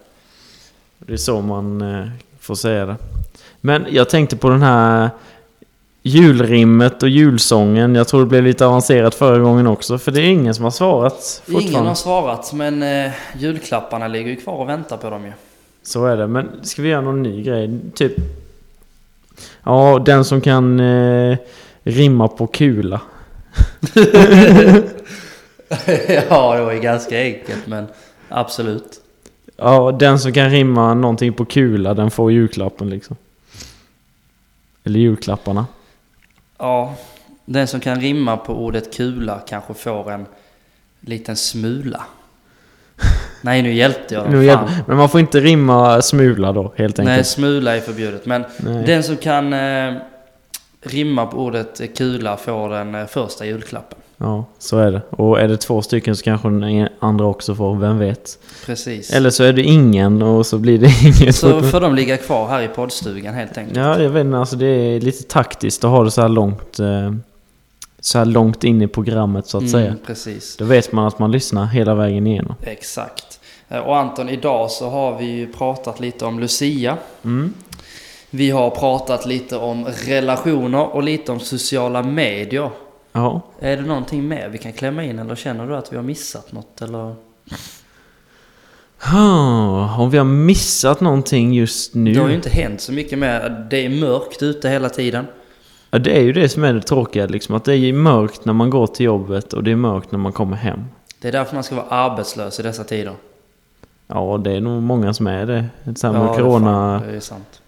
[1.06, 2.08] Det är så man eh,
[2.40, 2.96] får säga det.
[3.62, 5.10] Men jag tänkte på den här
[6.02, 7.96] julrimmet och julsången.
[7.96, 9.98] Jag tror det blev lite avancerat förra gången också.
[9.98, 14.36] För det är ingen som har svarat Ingen har svarat, men eh, julklapparna ligger ju
[14.36, 15.32] kvar och väntar på dem ju.
[15.84, 16.28] Så är det.
[16.28, 17.80] Men ska vi göra någon ny grej?
[17.96, 18.14] Typ...
[19.64, 21.38] Ja, den som kan eh,
[21.84, 23.02] rimma på kula.
[26.30, 27.88] ja, det var ju ganska enkelt, men
[28.30, 29.02] absolut.
[29.62, 33.16] Ja, den som kan rimma någonting på kula, den får julklappen liksom.
[34.84, 35.66] Eller julklapparna.
[36.58, 36.96] Ja,
[37.46, 40.26] den som kan rimma på ordet kula kanske får en
[41.02, 42.02] liten smula.
[43.42, 44.32] Nej, nu hjälpte jag dem.
[44.34, 47.28] Nu hjälp- Men man får inte rimma smula då, helt Nej, enkelt.
[47.28, 48.26] smula är förbjudet.
[48.26, 48.84] Men Nej.
[48.86, 49.94] den som kan eh,
[50.82, 53.98] rimma på ordet kula får den eh, första julklappen.
[54.18, 55.02] Ja, så är det.
[55.10, 58.40] Och är det två stycken så kanske den andra också får, vem vet?
[58.66, 59.12] Precis.
[59.14, 61.36] Eller så är det ingen och så blir det inget.
[61.36, 63.78] Så får de ligga kvar här i poddstugan helt enkelt.
[63.78, 64.38] Ja, jag vet inte.
[64.38, 66.80] Alltså det är lite taktiskt att ha det så här långt.
[66.80, 67.14] Eh,
[68.00, 69.88] så här långt in i programmet så att säga.
[69.88, 70.58] Mm, precis.
[70.58, 72.56] Då vet man att man lyssnar hela vägen igenom.
[72.64, 73.40] Exakt.
[73.70, 76.98] Eh, Och Anton, idag så har vi ju pratat lite om Lucia.
[77.24, 77.54] Mm.
[78.34, 82.70] Vi har pratat lite om relationer och lite om sociala medier.
[83.12, 83.42] Ja.
[83.60, 86.52] Är det någonting mer vi kan klämma in eller känner du att vi har missat
[86.52, 87.16] något eller?
[90.00, 92.14] Om vi har missat någonting just nu?
[92.14, 93.68] Det har ju inte hänt så mycket mer.
[93.70, 95.26] Det är mörkt ute hela tiden.
[95.90, 97.56] Ja, det är ju det som är det tråkiga liksom.
[97.56, 100.32] Att det är mörkt när man går till jobbet och det är mörkt när man
[100.32, 100.86] kommer hem.
[101.20, 103.14] Det är därför man ska vara arbetslös i dessa tider.
[104.08, 105.66] Ja, det är nog många som är det.
[105.84, 107.04] Med det är corona.
[107.08, 107.61] det är sant.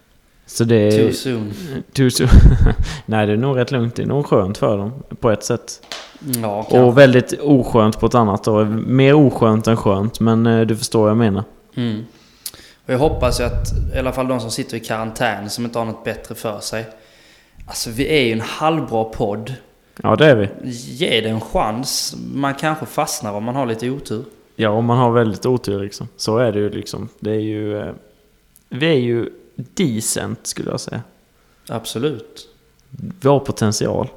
[0.46, 0.90] Så det är...
[0.90, 1.52] Too soon.
[1.92, 2.28] Too soon.
[3.06, 3.94] Nej, det är nog rätt lugnt.
[3.94, 5.86] Det är nog skönt för dem på ett sätt.
[6.42, 6.80] Ja, kanske.
[6.80, 8.64] Och väldigt oskönt på ett annat då.
[8.64, 11.44] Mer oskönt än skönt, men eh, du förstår vad jag menar.
[11.74, 12.04] Mm.
[12.86, 15.78] Och jag hoppas ju att i alla fall de som sitter i karantän som inte
[15.78, 16.86] har något bättre för sig.
[17.66, 19.54] Alltså vi är ju en halvbra podd.
[20.02, 20.48] Ja, det är vi.
[20.70, 22.16] Ge det en chans.
[22.34, 24.24] Man kanske fastnar om man har lite otur.
[24.56, 26.08] Ja, om man har väldigt otur liksom.
[26.16, 27.08] Så är det ju liksom.
[27.18, 27.78] Det är ju...
[27.78, 27.92] Eh,
[28.68, 31.02] vi är ju decent skulle jag säga.
[31.68, 32.48] Absolut.
[33.20, 34.08] Vi har potential.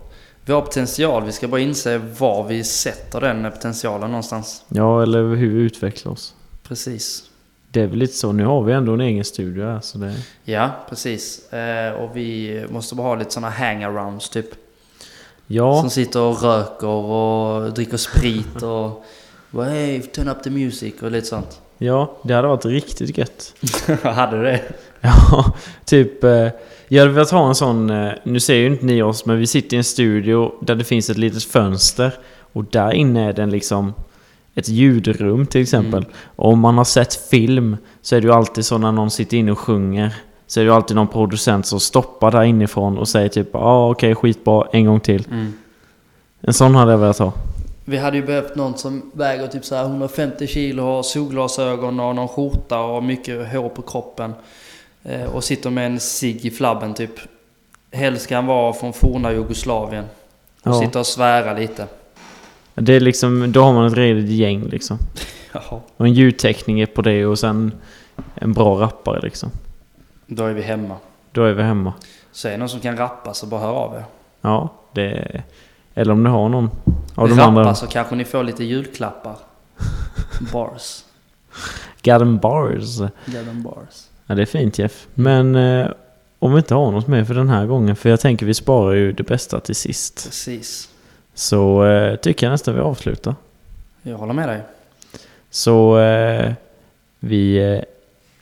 [0.45, 1.23] Vi har potential.
[1.25, 4.63] Vi ska bara inse var vi sätter den potentialen någonstans.
[4.67, 6.33] Ja, eller hur vi utvecklar oss.
[6.63, 7.23] Precis.
[7.71, 8.31] Det är väl lite så.
[8.31, 10.13] Nu har vi ändå en egen studio här, så det...
[10.43, 11.53] Ja, precis.
[11.53, 14.45] Eh, och vi måste bara ha lite sådana hangarounds typ.
[15.47, 19.03] Ja, Som sitter och röker och dricker sprit och...
[19.63, 21.61] Hey, turn up the music och lite sånt.
[21.77, 23.53] ja, det hade varit riktigt gött.
[24.03, 24.61] Hade det?
[25.01, 25.53] Ja,
[25.85, 26.23] typ...
[26.23, 26.47] Eh,
[26.87, 27.89] jag hade velat ha en sån...
[27.89, 30.83] Eh, nu ser ju inte ni oss, men vi sitter i en studio där det
[30.83, 32.13] finns ett litet fönster.
[32.53, 33.93] Och där inne är den liksom
[34.55, 36.03] ett ljudrum till exempel.
[36.03, 36.11] Mm.
[36.35, 39.37] Och om man har sett film så är det ju alltid så när någon sitter
[39.37, 40.15] inne och sjunger.
[40.47, 43.59] Så är det ju alltid någon producent som stoppar där inifrån och säger typ ja
[43.59, 45.27] ah, okej skitbra, en gång till.
[45.31, 45.53] Mm.
[46.41, 47.33] En sån hade jag velat ha.
[47.85, 52.15] Vi hade ju behövt någon som väger typ så här 150 kilo, har solglasögon och
[52.15, 54.33] någon skjorta och mycket hår på kroppen.
[55.07, 57.11] Eh, och sitter med en cigg i flabben typ.
[57.91, 60.05] Helst ska han vara från forna Jugoslavien.
[60.63, 60.79] Och Ja.
[60.79, 61.87] sitta och svära lite.
[62.75, 64.97] Det är liksom, då har man ett redigt gäng liksom.
[65.53, 65.81] Jaha.
[65.97, 67.71] Och en ljudtekniker på det och sen
[68.35, 69.51] en bra rappare liksom.
[70.27, 70.95] Då är vi hemma.
[71.31, 71.93] Då är vi hemma.
[72.31, 74.03] Så är det någon som kan rappa så bara hör av er.
[74.41, 75.43] Ja, det...
[75.93, 76.69] Eller om du har någon
[77.15, 77.75] av de Rappa andra...
[77.75, 79.35] så kanske ni får lite julklappar.
[80.53, 81.03] Bars.
[82.03, 82.97] Got bars.
[83.25, 84.06] Them bars.
[84.27, 85.07] Ja, det är fint Jeff.
[85.13, 85.87] Men eh,
[86.39, 88.93] om vi inte har något mer för den här gången, för jag tänker vi sparar
[88.93, 90.23] ju det bästa till sist.
[90.25, 90.89] Precis.
[91.33, 93.35] Så eh, tycker jag nästan vi avslutar.
[94.01, 94.61] Jag håller med dig.
[95.49, 96.53] Så eh,
[97.19, 97.81] vi eh,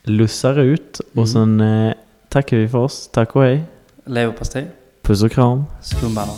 [0.04, 1.28] lussar ut och Mm.
[1.28, 1.94] sen eh,
[2.30, 3.10] tackar vi för oss.
[3.14, 3.64] Tack och hej.
[4.06, 4.66] Leverpastej.
[5.02, 5.64] Puss och kram.
[5.82, 6.36] Skumbanan.